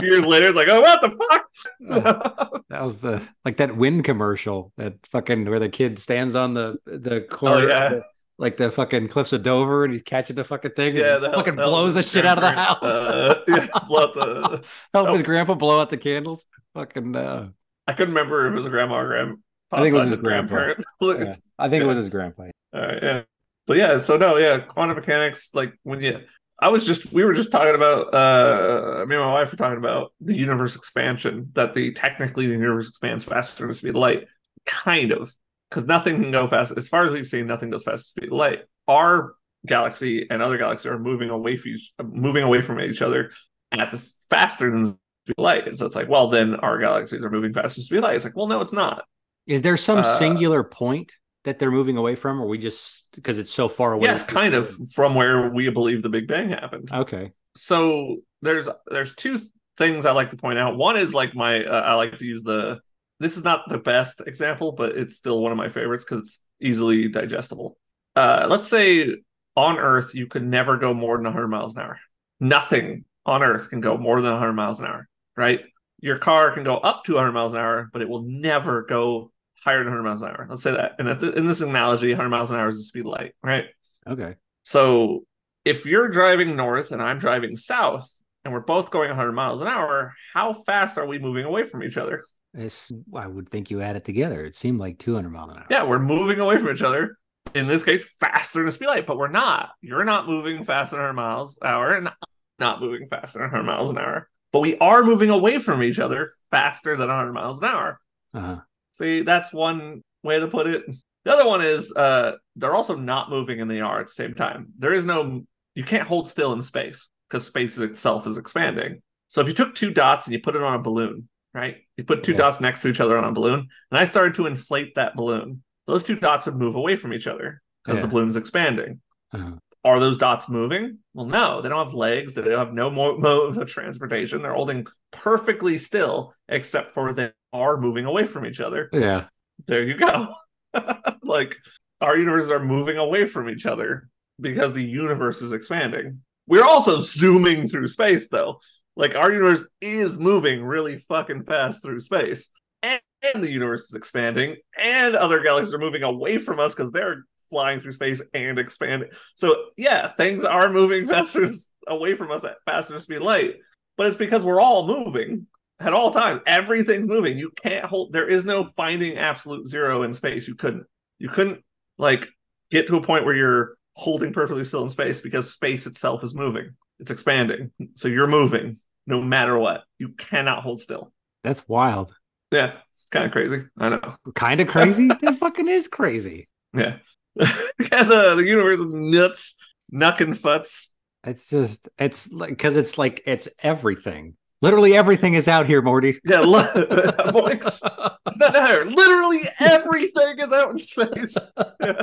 Years 0.00 0.24
later, 0.24 0.46
it's 0.46 0.56
like, 0.56 0.68
oh, 0.70 0.80
what 0.80 1.00
the 1.00 1.10
fuck? 1.10 2.62
that 2.68 2.82
was 2.82 3.00
the 3.00 3.26
like 3.44 3.56
that 3.56 3.76
wind 3.76 4.04
commercial 4.04 4.72
that 4.76 4.94
fucking 5.10 5.46
where 5.50 5.58
the 5.58 5.68
kid 5.68 5.98
stands 5.98 6.36
on 6.36 6.54
the 6.54 6.76
the 6.86 7.22
corner, 7.22 7.64
Oh, 7.64 7.68
yeah. 7.68 7.88
the- 7.88 8.02
like 8.38 8.56
the 8.56 8.70
fucking 8.70 9.08
cliffs 9.08 9.32
of 9.32 9.42
Dover, 9.42 9.84
and 9.84 9.92
he's 9.92 10.02
catching 10.02 10.34
the 10.36 10.42
fucking 10.44 10.72
thing. 10.72 10.96
yeah, 10.96 11.16
and 11.16 11.24
the 11.24 11.32
fucking 11.32 11.56
hell- 11.56 11.70
blows 11.70 11.94
the 11.94 12.02
shit 12.02 12.24
out 12.24 12.38
of 12.38 12.42
the 12.42 12.50
house. 12.50 12.82
Uh, 12.82 13.40
yeah, 13.48 13.66
blow 13.88 14.12
the. 14.12 14.64
Help 14.94 15.08
oh. 15.08 15.12
his 15.12 15.22
grandpa 15.22 15.54
blow 15.54 15.80
out 15.80 15.90
the 15.90 15.96
candles. 15.96 16.46
Fucking, 16.74 17.14
uh, 17.14 17.48
I 17.86 17.92
couldn't 17.92 18.14
remember 18.14 18.46
if 18.46 18.52
it 18.52 18.56
was 18.56 18.66
a 18.66 18.70
grandma 18.70 19.00
or 19.00 19.08
grand. 19.08 19.38
I 19.70 19.82
think 19.82 19.94
it 19.94 19.98
was 19.98 20.10
his 20.10 20.16
grandparent. 20.16 20.84
Look, 21.00 21.18
yeah. 21.20 21.34
I 21.58 21.68
think 21.68 21.82
it 21.82 21.86
was 21.86 21.96
his 21.96 22.10
grandpa. 22.10 22.48
Yeah. 22.74 23.22
But 23.66 23.76
yeah, 23.76 24.00
so 24.00 24.16
no, 24.16 24.36
yeah, 24.36 24.58
quantum 24.58 24.96
mechanics, 24.96 25.54
like 25.54 25.74
when 25.82 26.00
you 26.00 26.20
I 26.60 26.68
was 26.68 26.86
just 26.86 27.12
we 27.12 27.24
were 27.24 27.32
just 27.32 27.50
talking 27.50 27.74
about 27.74 28.14
uh 28.14 29.04
me 29.06 29.16
and 29.16 29.24
my 29.24 29.32
wife 29.32 29.50
were 29.50 29.56
talking 29.56 29.78
about 29.78 30.12
the 30.20 30.34
universe 30.34 30.76
expansion, 30.76 31.50
that 31.54 31.74
the 31.74 31.92
technically 31.92 32.46
the 32.46 32.52
universe 32.52 32.88
expands 32.88 33.24
faster 33.24 33.62
than 33.62 33.68
the 33.68 33.74
speed 33.74 33.90
of 33.90 33.96
light. 33.96 34.26
Kind 34.66 35.12
of. 35.12 35.34
Because 35.68 35.86
nothing 35.86 36.20
can 36.20 36.30
go 36.30 36.46
fast 36.48 36.74
as 36.76 36.86
far 36.86 37.04
as 37.04 37.12
we've 37.12 37.26
seen, 37.26 37.46
nothing 37.46 37.70
goes 37.70 37.82
fast 37.82 38.00
as 38.00 38.06
speed 38.08 38.26
of 38.26 38.32
light. 38.32 38.64
Our 38.86 39.34
galaxy 39.66 40.26
and 40.28 40.42
other 40.42 40.58
galaxies 40.58 40.90
are 40.90 40.98
moving 40.98 41.30
away 41.30 41.56
from 41.56 41.72
each 41.72 41.92
moving 42.02 42.42
away 42.42 42.62
from 42.62 42.80
each 42.80 43.02
other 43.02 43.30
at 43.72 43.90
this 43.90 44.18
faster 44.28 44.70
than 44.70 44.98
speed 45.26 45.34
of 45.38 45.42
light. 45.42 45.66
And 45.68 45.76
so 45.76 45.86
it's 45.86 45.96
like, 45.96 46.08
well, 46.08 46.28
then 46.28 46.56
our 46.56 46.78
galaxies 46.78 47.22
are 47.22 47.30
moving 47.30 47.52
faster 47.52 47.80
than 47.80 47.84
speed 47.84 47.98
of 47.98 48.04
light. 48.04 48.16
It's 48.16 48.24
like, 48.24 48.36
well, 48.36 48.48
no, 48.48 48.60
it's 48.60 48.72
not. 48.72 49.04
Is 49.46 49.62
there 49.62 49.76
some 49.76 49.98
Uh, 49.98 50.02
singular 50.02 50.62
point 50.64 51.16
that 51.44 51.58
they're 51.58 51.70
moving 51.72 51.96
away 51.96 52.14
from, 52.14 52.40
or 52.40 52.46
we 52.46 52.58
just 52.58 53.12
because 53.14 53.38
it's 53.38 53.52
so 53.52 53.68
far 53.68 53.92
away? 53.92 54.08
Yes, 54.08 54.22
kind 54.22 54.54
of 54.54 54.76
from 54.92 55.14
where 55.14 55.50
we 55.50 55.68
believe 55.70 56.02
the 56.02 56.08
Big 56.08 56.28
Bang 56.28 56.48
happened. 56.48 56.90
Okay. 56.92 57.32
so 57.56 58.18
there's 58.40 58.68
there's 58.86 59.14
two 59.14 59.40
things 59.76 60.06
I 60.06 60.12
like 60.12 60.30
to 60.30 60.36
point 60.36 60.58
out. 60.58 60.76
One 60.76 60.96
is 60.96 61.14
like 61.14 61.34
my 61.34 61.64
uh, 61.64 61.80
I 61.80 61.94
like 61.94 62.18
to 62.18 62.24
use 62.24 62.42
the 62.42 62.80
this 63.20 63.36
is 63.36 63.44
not 63.44 63.68
the 63.68 63.78
best 63.78 64.20
example, 64.26 64.72
but 64.72 64.96
it's 64.96 65.16
still 65.16 65.40
one 65.40 65.52
of 65.52 65.58
my 65.58 65.68
favorites 65.68 66.04
because 66.04 66.20
it's 66.22 66.40
easily 66.60 67.08
digestible. 67.08 67.76
Uh, 68.16 68.46
let's 68.50 68.68
say 68.68 69.16
on 69.56 69.78
Earth 69.78 70.14
you 70.14 70.26
could 70.26 70.44
never 70.44 70.76
go 70.76 70.92
more 70.94 71.16
than 71.16 71.24
100 71.24 71.48
miles 71.48 71.74
an 71.74 71.82
hour. 71.82 71.98
Nothing 72.40 73.04
on 73.26 73.42
Earth 73.42 73.70
can 73.70 73.80
go 73.80 73.96
more 73.96 74.20
than 74.20 74.32
100 74.32 74.52
miles 74.54 74.80
an 74.80 74.86
hour, 74.86 75.08
right? 75.36 75.60
Your 76.00 76.18
car 76.18 76.52
can 76.52 76.64
go 76.64 76.76
up 76.76 77.04
to 77.04 77.14
100 77.14 77.32
miles 77.32 77.52
an 77.52 77.60
hour, 77.60 77.88
but 77.92 78.02
it 78.02 78.08
will 78.08 78.22
never 78.22 78.82
go 78.82 79.32
higher 79.64 79.78
than 79.78 79.92
100 79.92 80.02
miles 80.02 80.22
an 80.22 80.28
hour. 80.28 80.46
Let's 80.48 80.62
say 80.62 80.72
that. 80.72 80.96
And 80.98 81.08
at 81.08 81.20
the, 81.20 81.32
in 81.32 81.46
this 81.46 81.60
analogy, 81.60 82.08
100 82.08 82.28
miles 82.28 82.50
an 82.50 82.56
hour 82.56 82.68
is 82.68 82.78
the 82.78 82.84
speed 82.84 83.00
of 83.00 83.06
light, 83.06 83.34
right? 83.42 83.66
Okay. 84.06 84.34
So 84.64 85.24
if 85.64 85.86
you're 85.86 86.08
driving 86.08 86.56
north 86.56 86.90
and 86.90 87.00
I'm 87.00 87.18
driving 87.18 87.56
south 87.56 88.10
and 88.44 88.52
we're 88.52 88.60
both 88.60 88.90
going 88.90 89.08
100 89.08 89.32
miles 89.32 89.60
an 89.60 89.68
hour, 89.68 90.14
how 90.34 90.54
fast 90.54 90.98
are 90.98 91.06
we 91.06 91.18
moving 91.18 91.44
away 91.44 91.64
from 91.64 91.82
each 91.82 91.96
other? 91.96 92.24
It's, 92.54 92.92
I 93.14 93.26
would 93.26 93.48
think 93.48 93.70
you 93.70 93.80
add 93.80 93.96
it 93.96 94.04
together. 94.04 94.44
It 94.44 94.54
seemed 94.54 94.78
like 94.78 94.98
200 94.98 95.30
miles 95.30 95.50
an 95.50 95.58
hour. 95.58 95.66
Yeah, 95.70 95.84
we're 95.84 95.98
moving 95.98 96.40
away 96.40 96.58
from 96.58 96.70
each 96.70 96.82
other. 96.82 97.16
In 97.54 97.66
this 97.66 97.84
case, 97.84 98.04
faster 98.20 98.58
than 98.58 98.66
the 98.66 98.72
speed 98.72 98.86
light, 98.86 99.06
but 99.06 99.18
we're 99.18 99.28
not. 99.28 99.70
You're 99.80 100.04
not 100.04 100.26
moving 100.26 100.64
faster 100.64 100.96
than 100.96 101.04
100 101.04 101.12
miles 101.14 101.58
an 101.60 101.68
hour, 101.68 101.94
and 101.94 102.08
I'm 102.08 102.14
not 102.58 102.80
moving 102.80 103.08
faster 103.08 103.38
than 103.38 103.50
100 103.50 103.62
miles 103.64 103.90
an 103.90 103.98
hour. 103.98 104.28
But 104.52 104.60
we 104.60 104.76
are 104.78 105.02
moving 105.02 105.30
away 105.30 105.58
from 105.58 105.82
each 105.82 105.98
other 105.98 106.32
faster 106.50 106.96
than 106.96 107.08
100 107.08 107.32
miles 107.32 107.58
an 107.58 107.64
hour. 107.68 108.00
Uh-huh. 108.34 108.56
See, 108.92 109.22
that's 109.22 109.52
one 109.52 110.02
way 110.22 110.38
to 110.40 110.46
put 110.48 110.66
it. 110.66 110.84
The 111.24 111.32
other 111.32 111.46
one 111.46 111.62
is 111.62 111.92
uh, 111.94 112.32
they're 112.56 112.74
also 112.74 112.96
not 112.96 113.30
moving 113.30 113.60
and 113.60 113.70
they 113.70 113.80
are 113.80 114.00
at 114.00 114.08
the 114.08 114.12
same 114.12 114.34
time. 114.34 114.68
There 114.78 114.92
is 114.92 115.04
no, 115.04 115.42
you 115.74 115.84
can't 115.84 116.06
hold 116.06 116.28
still 116.28 116.52
in 116.52 116.60
space 116.62 117.08
because 117.28 117.46
space 117.46 117.78
itself 117.78 118.26
is 118.26 118.36
expanding. 118.36 119.00
So 119.28 119.40
if 119.40 119.48
you 119.48 119.54
took 119.54 119.74
two 119.74 119.90
dots 119.92 120.26
and 120.26 120.34
you 120.34 120.40
put 120.40 120.56
it 120.56 120.62
on 120.62 120.74
a 120.74 120.82
balloon, 120.82 121.28
right? 121.54 121.76
You 121.96 122.04
put 122.04 122.22
two 122.22 122.32
Yeah. 122.32 122.38
dots 122.38 122.60
next 122.60 122.82
to 122.82 122.88
each 122.88 123.00
other 123.00 123.16
on 123.16 123.24
a 123.24 123.32
balloon, 123.32 123.60
and 123.90 123.98
I 123.98 124.04
started 124.04 124.34
to 124.34 124.46
inflate 124.46 124.96
that 124.96 125.14
balloon. 125.16 125.62
Those 125.86 126.04
two 126.04 126.16
dots 126.16 126.44
would 126.46 126.56
move 126.56 126.74
away 126.74 126.96
from 126.96 127.14
each 127.14 127.26
other 127.26 127.62
because 127.84 127.98
Yeah. 127.98 128.02
the 128.02 128.08
balloon's 128.08 128.36
expanding. 128.36 129.00
Uh-huh. 129.32 129.52
Are 129.84 129.98
those 129.98 130.16
dots 130.16 130.48
moving? 130.48 130.98
Well, 131.12 131.26
no, 131.26 131.60
they 131.60 131.68
don't 131.68 131.86
have 131.86 131.94
legs. 131.94 132.34
They 132.34 132.42
don't 132.42 132.58
have 132.58 132.72
no 132.72 132.90
mo- 132.90 133.18
modes 133.18 133.56
of 133.58 133.68
transportation. 133.68 134.42
They're 134.42 134.54
holding 134.54 134.86
perfectly 135.10 135.78
still, 135.78 136.34
except 136.48 136.94
for 136.94 137.12
they 137.12 137.32
are 137.52 137.76
moving 137.76 138.04
away 138.04 138.24
from 138.24 138.46
each 138.46 138.60
other. 138.60 138.88
Yeah. 138.92 139.26
There 139.66 139.82
you 139.82 139.96
go. 139.96 140.34
like 141.22 141.56
our 142.00 142.16
universes 142.16 142.50
are 142.50 142.64
moving 142.64 142.96
away 142.96 143.26
from 143.26 143.48
each 143.48 143.66
other 143.66 144.08
because 144.40 144.72
the 144.72 144.84
universe 144.84 145.42
is 145.42 145.52
expanding. 145.52 146.22
We're 146.46 146.64
also 146.64 147.00
zooming 147.00 147.68
through 147.68 147.88
space, 147.88 148.28
though. 148.28 148.60
Like 148.96 149.14
our 149.14 149.32
universe 149.32 149.66
is 149.80 150.18
moving 150.18 150.62
really 150.62 150.98
fucking 150.98 151.44
fast 151.44 151.82
through 151.82 152.00
space, 152.00 152.50
and, 152.82 153.00
and 153.34 153.42
the 153.42 153.50
universe 153.50 153.82
is 153.84 153.94
expanding, 153.94 154.56
and 154.76 155.14
other 155.14 155.42
galaxies 155.42 155.72
are 155.72 155.78
moving 155.78 156.02
away 156.02 156.38
from 156.38 156.60
us 156.60 156.74
because 156.74 156.90
they're 156.90 157.24
flying 157.52 157.78
through 157.78 157.92
space 157.92 158.22
and 158.32 158.58
expanding. 158.58 159.10
So 159.36 159.54
yeah, 159.76 160.12
things 160.14 160.44
are 160.44 160.70
moving 160.70 161.06
faster 161.08 161.48
away 161.86 162.16
from 162.16 162.30
us 162.30 162.44
at 162.44 162.56
faster 162.64 162.98
speed 162.98 163.20
light, 163.20 163.56
but 163.96 164.06
it's 164.06 164.16
because 164.16 164.42
we're 164.42 164.60
all 164.60 164.86
moving 164.86 165.46
at 165.78 165.92
all 165.92 166.10
times. 166.10 166.40
Everything's 166.46 167.06
moving. 167.06 167.38
You 167.38 167.52
can't 167.62 167.84
hold. 167.84 168.12
There 168.12 168.28
is 168.28 168.44
no 168.46 168.64
finding 168.76 169.18
absolute 169.18 169.68
zero 169.68 170.02
in 170.02 170.14
space. 170.14 170.48
You 170.48 170.54
couldn't. 170.54 170.86
You 171.18 171.28
couldn't 171.28 171.62
like 171.98 172.28
get 172.70 172.88
to 172.88 172.96
a 172.96 173.02
point 173.02 173.26
where 173.26 173.34
you're 173.34 173.76
holding 173.94 174.32
perfectly 174.32 174.64
still 174.64 174.82
in 174.82 174.88
space 174.88 175.20
because 175.20 175.52
space 175.52 175.86
itself 175.86 176.24
is 176.24 176.34
moving. 176.34 176.74
It's 176.98 177.10
expanding. 177.10 177.70
So 177.94 178.08
you're 178.08 178.26
moving 178.26 178.78
no 179.06 179.20
matter 179.20 179.58
what. 179.58 179.84
You 179.98 180.10
cannot 180.10 180.62
hold 180.62 180.80
still. 180.80 181.12
That's 181.44 181.68
wild. 181.68 182.14
Yeah, 182.50 182.74
it's 183.00 183.10
kind 183.10 183.26
of 183.26 183.32
crazy. 183.32 183.64
I 183.78 183.90
know. 183.90 184.16
Kind 184.34 184.60
of 184.60 184.68
crazy. 184.68 185.08
that 185.20 185.36
fucking 185.38 185.68
is 185.68 185.88
crazy. 185.88 186.48
Yeah. 186.74 186.96
yeah 187.40 188.02
the, 188.04 188.34
the 188.36 188.44
universe 188.46 188.78
is 188.80 188.86
nuts, 188.92 189.54
knucking 189.90 190.34
futs. 190.34 190.90
It's 191.24 191.48
just, 191.48 191.88
it's 191.98 192.30
like, 192.32 192.50
because 192.50 192.76
it's 192.76 192.98
like, 192.98 193.22
it's 193.26 193.48
everything. 193.62 194.36
Literally 194.60 194.96
everything 194.96 195.34
is 195.34 195.48
out 195.48 195.66
here, 195.66 195.82
Morty. 195.82 196.20
Yeah, 196.24 196.40
look, 196.40 196.72
boy, 197.32 197.58
it's 197.62 197.80
not 197.82 198.20
there. 198.52 198.84
Literally 198.84 199.40
everything 199.60 200.38
is 200.38 200.52
out 200.52 200.70
in 200.72 200.78
space. 200.78 201.36
Yeah. 201.80 202.02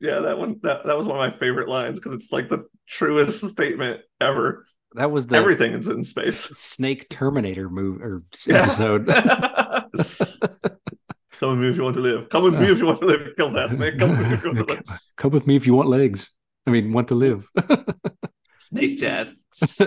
Yeah, 0.00 0.18
that 0.20 0.38
one 0.38 0.60
that, 0.62 0.84
that 0.84 0.96
was 0.96 1.06
one 1.06 1.16
of 1.18 1.32
my 1.32 1.38
favorite 1.38 1.68
lines 1.68 1.98
because 1.98 2.12
it's 2.12 2.30
like 2.30 2.48
the 2.50 2.66
truest 2.86 3.48
statement 3.48 4.00
ever. 4.20 4.66
That 4.94 5.10
was 5.10 5.26
the 5.26 5.36
Everything 5.36 5.72
is 5.72 5.88
in 5.88 6.04
space. 6.04 6.38
Snake 6.38 7.08
Terminator 7.08 7.68
move 7.70 8.00
or 8.02 8.22
Yeah. 8.46 8.62
episode. 8.64 9.08
Come 11.40 11.50
with 11.50 11.58
me 11.58 11.68
if 11.68 11.76
you 11.76 11.82
want 11.82 11.94
to 11.96 12.00
live. 12.02 12.28
Come 12.28 12.44
with 12.44 12.54
me 12.58 12.70
if 12.70 12.78
you 12.78 12.86
want 12.86 13.00
to 13.00 13.06
live. 13.06 13.28
Kill 13.36 13.50
that 13.50 13.70
snake. 13.70 13.98
Come 13.98 14.10
with 14.10 14.20
me 14.28 14.34
if 14.34 14.44
you 14.44 14.52
want 14.54 14.68
to 14.68 14.74
live. 14.74 14.84
Come 15.16 15.32
with 15.32 15.46
me 15.46 15.56
if 15.56 15.66
you 15.66 15.74
want 15.74 15.88
legs. 15.88 16.30
I 16.66 16.70
mean, 16.70 16.92
want 16.92 17.08
to 17.08 17.14
live. 17.14 17.48
Snake 18.56 18.98
jazz. 18.98 19.34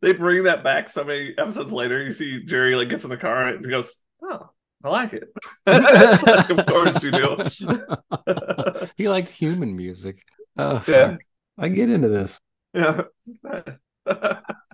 they 0.00 0.12
bring 0.12 0.44
that 0.44 0.62
back 0.62 0.88
so 0.88 1.04
many 1.04 1.34
episodes 1.38 1.72
later. 1.72 2.02
You 2.02 2.12
see 2.12 2.44
Jerry 2.44 2.74
like 2.76 2.88
gets 2.88 3.04
in 3.04 3.10
the 3.10 3.16
car 3.16 3.46
and 3.48 3.68
goes, 3.68 3.94
"Oh, 4.22 4.50
I 4.84 4.88
like 4.88 5.12
it." 5.12 5.24
Like, 5.66 6.50
of 6.50 6.66
course 6.66 7.02
you 7.02 7.10
do. 7.10 7.36
he 8.96 9.08
liked 9.08 9.30
human 9.30 9.76
music. 9.76 10.22
Oh, 10.56 10.82
Yeah. 10.86 11.10
fuck. 11.12 11.20
I 11.58 11.68
get 11.68 11.90
into 11.90 12.08
this. 12.08 12.38
yeah. 12.74 13.02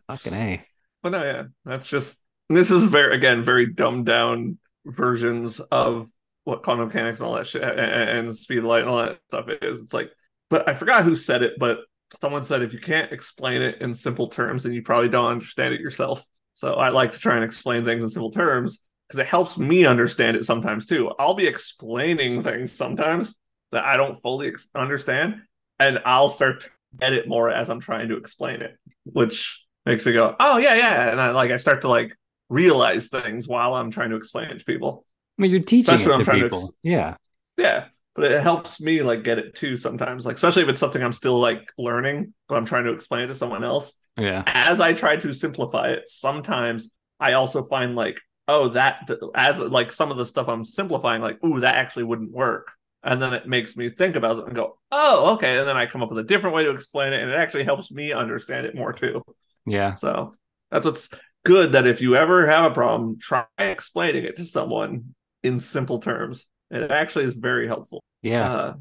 Fucking 0.09 0.35
A. 0.35 0.65
But 1.03 1.13
no, 1.13 1.23
yeah, 1.25 1.43
that's 1.65 1.87
just 1.87 2.19
this 2.49 2.71
is 2.71 2.85
very 2.85 3.15
again 3.15 3.45
very 3.45 3.67
dumbed 3.67 4.07
down 4.07 4.59
versions 4.85 5.61
of 5.61 6.11
what 6.45 6.63
quantum 6.63 6.89
mechanics 6.89 7.21
and 7.21 7.29
all 7.29 7.35
that 7.35 7.47
shit 7.47 7.63
and, 7.63 7.79
and 7.79 8.37
speed 8.37 8.59
of 8.59 8.65
light 8.65 8.83
and 8.83 8.91
all 8.91 8.99
that 8.99 9.21
stuff 9.29 9.49
is. 9.63 9.81
It's 9.81 9.95
like, 9.95 10.11
but 10.51 10.69
I 10.69 10.75
forgot 10.75 11.05
who 11.05 11.15
said 11.15 11.43
it, 11.43 11.55
but 11.59 11.79
someone 12.15 12.45
said 12.45 12.63
if 12.63 12.73
you 12.73 12.81
can't 12.81 13.13
explain 13.13 13.63
it 13.63 13.81
in 13.81 13.95
simple 13.95 14.29
terms, 14.29 14.63
then 14.63 14.73
you 14.73 14.83
probably 14.83 15.09
don't 15.09 15.31
understand 15.31 15.75
it 15.75 15.81
yourself. 15.81 16.25
So 16.55 16.75
I 16.75 16.91
like 16.91 17.13
to 17.13 17.19
try 17.19 17.37
and 17.37 17.45
explain 17.45 17.85
things 17.85 18.03
in 18.03 18.11
simple 18.11 18.31
terms 18.31 18.83
because 19.09 19.21
it 19.21 19.27
helps 19.27 19.57
me 19.57 19.87
understand 19.87 20.37
it 20.37 20.45
sometimes 20.45 20.87
too. 20.87 21.13
I'll 21.19 21.35
be 21.35 21.47
explaining 21.47 22.43
things 22.43 22.73
sometimes 22.73 23.35
that 23.71 23.85
I 23.85 23.97
don't 23.97 24.21
fully 24.21 24.49
ex- 24.49 24.69
understand, 24.75 25.43
and 25.79 26.01
I'll 26.05 26.29
start 26.29 26.61
to 26.63 26.71
get 26.99 27.15
it 27.15 27.29
more 27.29 27.51
as 27.51 27.71
I'm 27.71 27.81
trying 27.81 28.09
to 28.09 28.17
explain 28.17 28.61
it, 28.61 28.77
which 29.05 29.65
makes 29.87 30.05
me 30.05 30.13
go, 30.13 30.37
"Oh 30.39 30.59
yeah, 30.59 30.75
yeah," 30.75 31.11
and 31.11 31.21
I 31.21 31.31
like 31.31 31.51
I 31.51 31.57
start 31.57 31.81
to 31.83 31.89
like 31.89 32.15
realize 32.53 33.09
things 33.09 33.49
while 33.49 33.75
I'm 33.75 33.91
trying 33.91 34.11
to 34.11 34.17
explain 34.17 34.51
it 34.51 34.59
to 34.59 34.65
people. 34.65 35.05
I 35.39 35.43
mean, 35.43 35.51
you're 35.51 35.61
teaching 35.61 35.95
Especially 35.95 36.13
it 36.13 36.15
I'm 36.15 36.21
to 36.21 36.25
trying 36.25 36.41
to 36.41 36.45
people. 36.45 36.75
yeah. 36.83 37.17
Yeah, 37.57 37.87
but 38.15 38.31
it 38.31 38.43
helps 38.43 38.81
me 38.81 39.03
like 39.03 39.25
get 39.25 39.39
it 39.39 39.55
too 39.55 39.77
sometimes, 39.77 40.25
like 40.25 40.37
especially 40.37 40.63
if 40.63 40.69
it's 40.69 40.81
something 40.81 41.03
I'm 41.03 41.13
still 41.13 41.39
like 41.39 41.73
learning, 41.79 42.35
but 42.49 42.57
I'm 42.57 42.65
trying 42.65 42.85
to 42.85 42.93
explain 42.93 43.25
it 43.25 43.29
to 43.29 43.35
someone 43.35 43.65
else. 43.65 43.95
Yeah. 44.17 44.45
As 44.47 44.81
I 44.81 44.93
try 44.93 45.17
to 45.17 45.33
simplify 45.33 45.89
it, 45.89 46.09
sometimes 46.09 46.91
I 47.19 47.33
also 47.35 47.63
find 47.65 47.95
like, 47.95 48.21
oh, 48.49 48.69
that 48.69 49.09
as 49.35 49.59
like 49.59 49.93
some 49.93 50.11
of 50.11 50.17
the 50.17 50.27
stuff 50.27 50.49
I'm 50.49 50.65
simplifying, 50.65 51.23
like, 51.23 51.43
ooh, 51.45 51.61
that 51.61 51.77
actually 51.77 52.05
wouldn't 52.05 52.33
work. 52.33 52.73
And 53.03 53.21
then 53.21 53.35
it 53.35 53.49
makes 53.49 53.77
me 53.77 53.91
think 53.91 54.15
about 54.17 54.39
it 54.39 54.47
and 54.47 54.55
go, 54.55 54.79
oh, 54.93 55.35
okay. 55.35 55.59
And 55.59 55.67
then 55.67 55.77
I 55.77 55.87
come 55.87 56.03
up 56.03 56.11
with 56.11 56.19
a 56.19 56.29
different 56.29 56.55
way 56.55 56.65
to 56.65 56.71
explain 56.71 57.13
it, 57.13 57.21
and 57.21 57.31
it 57.31 57.35
actually 57.35 57.65
helps 57.65 57.91
me 57.91 58.13
understand 58.13 58.67
it 58.67 58.75
more 58.75 58.93
too. 58.93 59.23
Yeah. 59.67 59.95
So 59.95 60.35
that's 60.71 60.87
what's 60.87 61.09
good 61.45 61.73
that 61.73 61.87
if 61.87 62.01
you 62.01 62.17
ever 62.17 62.47
have 62.47 62.71
a 62.71 62.75
problem, 62.75 63.19
try 63.19 63.45
explaining 63.59 64.25
it 64.25 64.37
to 64.37 64.45
someone 64.45 65.15
in 65.43 65.59
simple 65.59 65.99
terms. 65.99 66.47
It 66.71 66.91
actually 66.91 67.25
is 67.25 67.35
very 67.35 67.67
helpful. 67.67 68.03
Yeah. 68.23 68.53
Uh, 68.53 68.75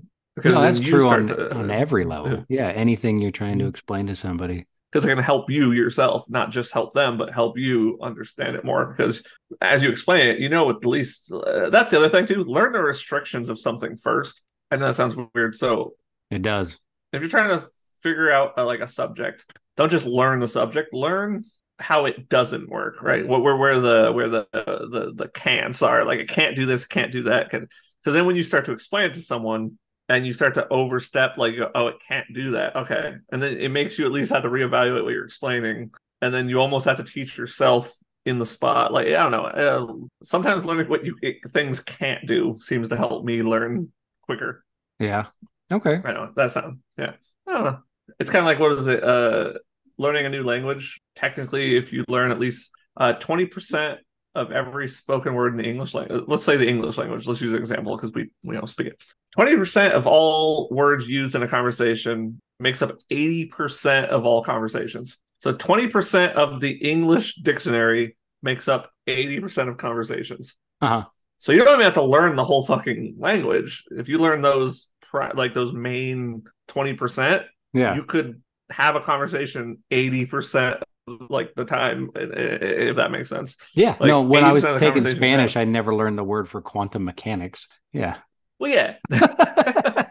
no, 0.46 0.62
that's 0.62 0.80
true 0.80 1.10
on, 1.10 1.28
to- 1.28 1.54
on 1.56 1.72
every 1.72 2.06
level. 2.06 2.46
Yeah. 2.50 2.68
Anything 2.70 3.20
you're 3.22 3.32
trying 3.32 3.60
to 3.60 3.66
Mhm. 3.66 3.70
explain 3.70 4.08
to 4.08 4.16
somebody. 4.16 4.66
because 4.92 5.06
it 5.06 5.08
can 5.16 5.24
help 5.24 5.50
you 5.50 5.72
yourself, 5.72 6.26
not 6.28 6.52
just 6.52 6.74
help 6.74 6.94
them, 6.94 7.18
but 7.18 7.34
help 7.34 7.58
you 7.58 7.98
understand 8.02 8.58
it 8.58 8.66
more. 8.66 8.88
Because 8.88 9.24
as 9.62 9.82
you 9.82 9.90
explain 9.90 10.28
it, 10.28 10.40
you 10.40 10.50
know 10.50 10.70
at 10.70 10.86
least 10.86 11.32
uh, 11.32 11.70
that's 11.70 11.90
the 11.92 11.98
other 11.98 12.10
thing 12.10 12.26
too. 12.26 12.44
Learn 12.44 12.74
the 12.74 12.82
restrictions 12.84 13.48
of 13.48 13.58
something 13.58 13.96
first. 13.96 14.42
I 14.70 14.76
know 14.76 14.88
that 14.88 14.96
sounds 14.96 15.16
weird. 15.34 15.56
So 15.56 15.94
It 16.30 16.42
does. 16.42 16.80
if 17.14 17.22
you're 17.22 17.30
trying 17.30 17.58
to 17.58 17.68
figure 18.04 18.32
out 18.34 18.58
uh, 18.58 18.66
like 18.66 18.82
a 18.82 18.88
subject, 18.88 19.46
don't 19.78 19.90
just 19.90 20.06
learn 20.06 20.40
the 20.42 20.48
subject. 20.50 20.94
Learn 20.94 21.46
how 21.82 22.06
it 22.06 22.30
doesn't 22.30 22.70
work. 22.70 23.02
Right? 23.02 23.28
Where 23.28 23.40
where, 23.40 23.58
where 23.58 23.80
the 23.82 24.12
where 24.14 24.30
the 24.30 24.48
the 24.54 25.12
the 25.14 25.28
can'ts 25.28 25.82
are. 25.82 26.06
Like 26.06 26.20
it 26.20 26.30
can't 26.30 26.56
do 26.56 26.66
this, 26.66 26.86
can't 26.86 27.12
do 27.12 27.24
that. 27.24 27.50
can. 27.50 27.68
Because 28.02 28.14
then 28.14 28.26
when 28.26 28.38
you 28.38 28.44
start 28.44 28.66
to 28.66 28.72
explain 28.72 29.06
it 29.06 29.16
to 29.16 29.22
someone. 29.22 29.78
And 30.10 30.26
you 30.28 30.34
start 30.34 30.56
to 30.56 30.68
overstep, 30.68 31.38
like, 31.38 31.56
oh, 31.74 31.88
it 31.88 31.96
can't 32.06 32.26
do 32.34 32.52
that. 32.52 32.76
Okay. 32.76 33.14
And 33.32 33.42
then 33.42 33.56
it 33.56 33.72
makes 33.72 33.98
you 33.98 34.06
at 34.06 34.12
least 34.12 34.30
have 34.32 34.44
to 34.44 34.50
reevaluate 34.50 35.06
what 35.06 35.14
you're 35.14 35.24
explaining. 35.24 35.92
And 36.22 36.34
then 36.34 36.50
you 36.50 36.60
almost 36.60 36.86
have 36.86 36.98
to 36.98 37.04
teach 37.04 37.38
yourself 37.38 37.96
in 38.26 38.38
the 38.38 38.46
spot. 38.46 38.92
Like, 38.92 39.08
I 39.08 39.12
don't 39.12 39.32
know. 39.32 39.46
Uh, 39.46 39.88
sometimes 40.22 40.66
learning 40.66 40.90
what 40.90 41.06
you 41.06 41.18
it, 41.22 41.38
things 41.54 41.80
can't 41.80 42.28
do 42.28 42.58
seems 42.60 42.90
to 42.90 42.98
help 42.98 43.24
me 43.24 43.42
learn 43.42 43.94
quicker. 44.24 44.66
Yeah. 45.00 45.28
Okay. 45.72 46.02
I 46.04 46.12
know 46.12 46.34
that 46.36 46.52
sound. 46.52 46.80
Yeah. 46.98 47.14
I 47.48 47.54
don't 47.54 47.64
know. 47.64 47.80
It's 48.20 48.30
kind 48.30 48.44
of 48.44 48.48
like 48.48 48.60
what 48.60 48.74
is 48.74 48.88
it? 48.88 49.02
Uh, 49.02 49.54
learning 50.02 50.26
a 50.26 50.30
new 50.30 50.44
language. 50.44 51.00
Technically, 51.16 51.78
if 51.78 51.94
you 51.94 52.04
learn 52.08 52.32
at 52.32 52.40
least 52.40 52.72
uh 52.98 53.14
twenty 53.14 53.46
percent 53.46 54.00
of 54.34 54.52
every 54.52 54.88
spoken 54.88 55.34
word 55.34 55.52
in 55.54 55.58
the 55.58 55.70
English 55.70 55.94
language, 55.94 56.24
let's 56.28 56.44
say 56.44 56.56
the 56.58 56.68
English 56.68 56.98
language. 56.98 57.28
Let's 57.28 57.42
use 57.42 57.54
an 57.54 57.60
example 57.60 57.96
because 57.96 58.12
we 58.14 58.30
we 58.44 58.56
don't 58.56 58.68
speak 58.68 58.88
it. 58.88 59.04
Twenty 59.36 59.56
percent 59.56 59.94
of 59.94 60.08
all 60.08 60.70
words 60.72 61.08
used 61.08 61.36
in 61.36 61.44
a 61.44 61.48
conversation 61.48 62.40
makes 62.60 62.82
up 62.82 62.98
eighty 63.10 63.46
percent 63.46 64.08
of 64.10 64.26
all 64.26 64.44
conversations. 64.44 65.18
So 65.38 65.54
twenty 65.54 65.88
percent 65.88 66.36
of 66.36 66.60
the 66.60 66.72
English 66.72 67.36
dictionary 67.36 68.18
makes 68.42 68.68
up 68.68 68.92
eighty 69.08 69.40
percent 69.40 69.70
of 69.70 69.78
conversations. 69.78 70.56
Uh 70.82 70.88
huh. 70.88 71.04
So 71.40 71.52
you 71.52 71.64
don't 71.64 71.74
even 71.74 71.86
have 71.86 71.96
to 71.96 72.04
learn 72.04 72.36
the 72.36 72.44
whole 72.44 72.66
fucking 72.66 73.16
language. 73.18 73.84
If 73.92 74.08
you 74.08 74.20
learn 74.20 74.42
those 74.42 74.88
like 75.34 75.54
those 75.54 75.74
main 75.74 76.44
twenty 76.68 76.94
percent, 76.94 77.44
Yeah. 77.74 77.96
you 77.96 78.04
could 78.04 78.42
have 78.72 78.96
a 78.96 79.02
conversation 79.02 79.84
80% 79.92 80.82
like 81.30 81.54
the 81.56 81.66
time, 81.66 82.10
if 82.16 82.96
that 82.96 83.12
makes 83.12 83.30
sense. 83.30 83.58
Yeah. 83.74 83.96
Like, 84.00 84.08
no, 84.08 84.22
when 84.22 84.44
I 84.44 84.52
was 84.52 84.64
taking 84.80 85.06
Spanish, 85.06 85.56
I 85.58 85.64
never 85.66 85.94
learned 85.96 86.18
the 86.18 86.24
word 86.24 86.48
for 86.50 86.62
quantum 86.62 87.04
mechanics. 87.04 87.68
Yeah. 87.92 88.18
Well, 88.60 88.72
yeah, 88.72 88.96
I, 89.12 90.06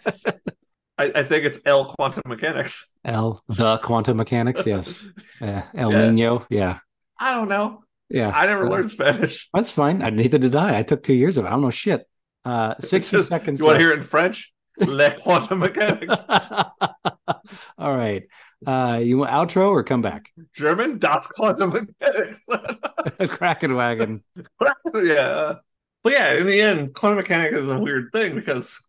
I 0.99 1.23
think 1.25 1.45
it's 1.45 1.61
El 1.65 1.87
quantum 1.87 2.23
mechanics. 2.27 2.89
El, 3.05 3.43
the 3.49 3.79
quantum 3.79 4.17
mechanics. 4.17 4.65
Yes. 4.67 5.05
Yeah. 5.41 5.65
El 5.75 5.93
Yeah. 5.93 6.11
Nino. 6.11 6.47
Yeah. 6.51 6.79
I 7.19 7.31
don't 7.33 7.49
know. 7.49 7.83
Yeah. 8.11 8.31
I 8.35 8.47
never 8.47 8.65
So- 8.65 8.71
learned 8.71 8.91
Spanish. 8.91 9.49
That's 9.55 9.71
fine. 9.71 10.03
I, 10.03 10.11
neither 10.11 10.37
did 10.39 10.55
I. 10.55 10.79
I 10.79 10.83
took 10.83 11.03
two 11.03 11.15
years 11.15 11.39
of 11.39 11.45
it. 11.47 11.49
I 11.49 11.53
don't 11.53 11.63
know 11.63 11.71
shit. 11.71 12.05
Uh, 12.45 12.75
60 12.81 13.17
Just- 13.17 13.29
seconds. 13.29 13.61
You 13.61 13.67
want 13.67 13.79
to 13.79 13.85
hear 13.85 13.93
it 13.93 13.99
in 13.99 14.03
French? 14.03 14.53
Le 14.79 15.11
quantum 15.13 15.61
mechanics. 15.61 16.17
All 17.79 17.97
right. 17.97 18.25
Uh, 18.67 19.01
you 19.03 19.19
want 19.19 19.31
outro 19.31 19.71
or 19.71 19.83
come 19.83 20.03
back? 20.03 20.33
German, 20.53 20.99
Das 20.99 21.27
quantum 21.27 21.71
mechanics. 21.71 22.41
Kraken 23.29 23.75
wagon. 23.75 24.23
yeah. 24.95 25.55
But 26.03 26.13
yeah, 26.13 26.33
in 26.35 26.47
the 26.47 26.61
end, 26.61 26.95
quantum 26.95 27.17
mechanics 27.19 27.57
is 27.57 27.71
a 27.71 27.79
weird 27.79 28.11
thing 28.13 28.35
because 28.35 28.81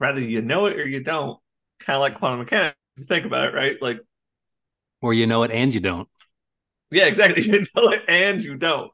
rather 0.00 0.20
you 0.20 0.42
know 0.42 0.66
it 0.66 0.78
or 0.78 0.86
you 0.86 1.02
don't, 1.02 1.38
kind 1.80 1.96
of 1.96 2.02
like 2.02 2.18
quantum 2.18 2.40
mechanics, 2.40 2.76
if 2.96 3.02
you 3.02 3.06
think 3.06 3.26
about 3.26 3.48
it, 3.48 3.54
right? 3.54 3.80
Like, 3.82 4.00
Or 5.02 5.12
you 5.12 5.26
know 5.26 5.42
it 5.42 5.50
and 5.50 5.72
you 5.74 5.80
don't. 5.80 6.08
yeah, 6.90 7.06
exactly. 7.06 7.42
You 7.42 7.60
know 7.74 7.90
it 7.90 8.02
and 8.08 8.42
you 8.44 8.56
don't. 8.56 8.90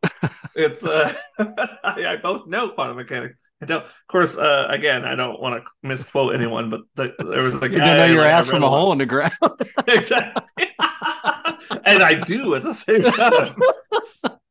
it's 0.54 0.84
uh 0.84 1.12
I, 1.38 2.06
I 2.06 2.16
both 2.16 2.46
know 2.46 2.70
quantum 2.70 2.96
mechanics. 2.96 3.36
I 3.60 3.66
don't 3.66 3.84
of 3.84 3.90
course 4.08 4.36
uh 4.38 4.66
again 4.70 5.04
I 5.04 5.14
don't 5.16 5.40
want 5.40 5.64
to 5.64 5.70
misquote 5.82 6.34
anyone, 6.34 6.70
but 6.70 6.82
the, 6.94 7.14
there 7.18 7.42
was 7.42 7.60
like, 7.60 7.72
You 7.72 7.78
don't 7.78 7.96
know 7.96 8.06
your 8.06 8.24
I 8.24 8.28
ass 8.28 8.48
from 8.48 8.62
a 8.62 8.68
hole 8.68 8.92
in 8.92 8.98
the 8.98 9.06
ground. 9.06 9.32
exactly. 9.88 10.42
and 11.84 12.02
I 12.02 12.14
do 12.24 12.54
at 12.54 12.62
the 12.62 12.74
same 12.74 13.02
time. 13.02 13.56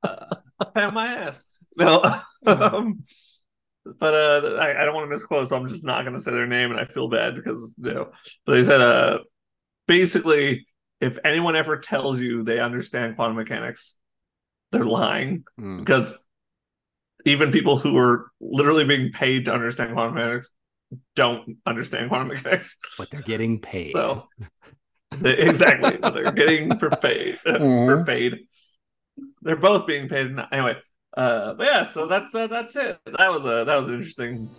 uh, 0.04 0.36
pat 0.74 0.94
my 0.94 1.08
ass. 1.08 1.44
No, 1.78 2.02
um, 2.46 3.04
but 3.86 4.14
uh, 4.14 4.58
I, 4.58 4.82
I 4.82 4.86
don't 4.86 4.96
want 4.96 5.06
to 5.06 5.10
misquote, 5.16 5.48
so 5.48 5.56
I'm 5.56 5.68
just 5.68 5.84
not 5.84 6.02
going 6.04 6.16
to 6.16 6.22
say 6.22 6.32
their 6.32 6.48
name, 6.48 6.72
and 6.72 6.80
I 6.80 6.86
feel 6.86 7.08
bad 7.08 7.36
because 7.36 7.76
you 7.78 7.94
know. 7.94 8.12
But 8.46 8.54
they 8.56 8.64
said, 8.64 8.82
uh, 8.82 9.20
basically, 9.88 10.66
if 11.00 11.20
anyone 11.24 11.56
ever 11.56 11.78
tells 11.78 12.20
you 12.20 12.44
they 12.44 12.60
understand 12.60 13.16
quantum 13.16 13.38
mechanics, 13.38 13.96
they're 14.72 14.86
lying 14.86 15.46
Hmm. 15.58 15.80
because 15.80 16.18
even 17.26 17.52
people 17.52 17.78
who 17.78 17.98
are 17.98 18.32
literally 18.40 18.86
being 18.86 19.12
paid 19.12 19.46
to 19.46 19.54
understand 19.54 19.94
quantum 19.94 20.16
mechanics 20.16 20.52
don't 21.16 21.58
understand 21.66 22.10
quantum 22.10 22.30
mechanics. 22.30 22.78
But 22.98 23.10
they're 23.10 23.22
getting 23.22 23.60
paid. 23.60 23.92
So 23.92 24.28
exactly, 25.24 25.98
they're 26.12 26.32
getting 26.32 26.78
for 26.80 26.90
paid. 26.90 27.40
For 27.44 27.52
Mhm. 27.60 28.06
paid. 28.06 28.40
They're 29.42 29.56
both 29.56 29.88
being 29.88 30.08
paid. 30.10 30.36
Anyway, 30.52 30.76
uh, 31.16 31.54
but 31.56 31.66
yeah. 31.68 31.84
So 31.88 32.06
that's 32.08 32.34
uh, 32.36 32.48
that's 32.48 32.76
it. 32.76 33.00
That 33.18 33.32
was 33.32 33.46
a 33.46 33.64
that 33.66 33.76
was 33.76 33.88
an 33.88 33.96
interesting 33.96 34.50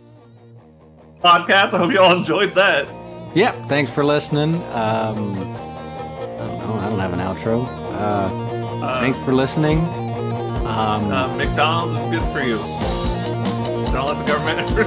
podcast. 1.22 1.74
I 1.74 1.78
hope 1.78 1.92
you 1.92 2.00
all 2.00 2.16
enjoyed 2.16 2.54
that. 2.56 2.88
Yep. 3.34 3.54
Thanks 3.68 3.90
for 3.90 4.04
listening. 4.04 4.54
Um, 4.72 5.34
I 5.36 6.38
don't 6.38 6.58
know. 6.58 6.74
I 6.74 6.88
don't 6.88 6.98
have 6.98 7.12
an 7.12 7.20
outro. 7.20 7.66
Uh, 7.94 8.44
Uh, 8.78 9.00
thanks 9.00 9.18
for 9.18 9.32
listening. 9.32 9.80
Um, 10.68 11.10
Uh, 11.10 11.34
McDonald's 11.36 11.96
is 11.96 12.10
good 12.10 12.32
for 12.32 12.40
you. 12.40 12.58
Don't 13.92 14.06
let 14.06 14.18
the 14.18 14.24
government 14.32 14.58
ever 14.70 14.84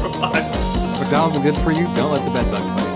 provide. 0.00 0.42
McDonald's 1.00 1.36
is 1.36 1.42
good 1.42 1.56
for 1.62 1.70
you. 1.72 1.84
Don't 1.94 2.12
let 2.12 2.24
the 2.24 2.30
bed 2.30 2.50
bug 2.50 2.62
bite. 2.76 2.91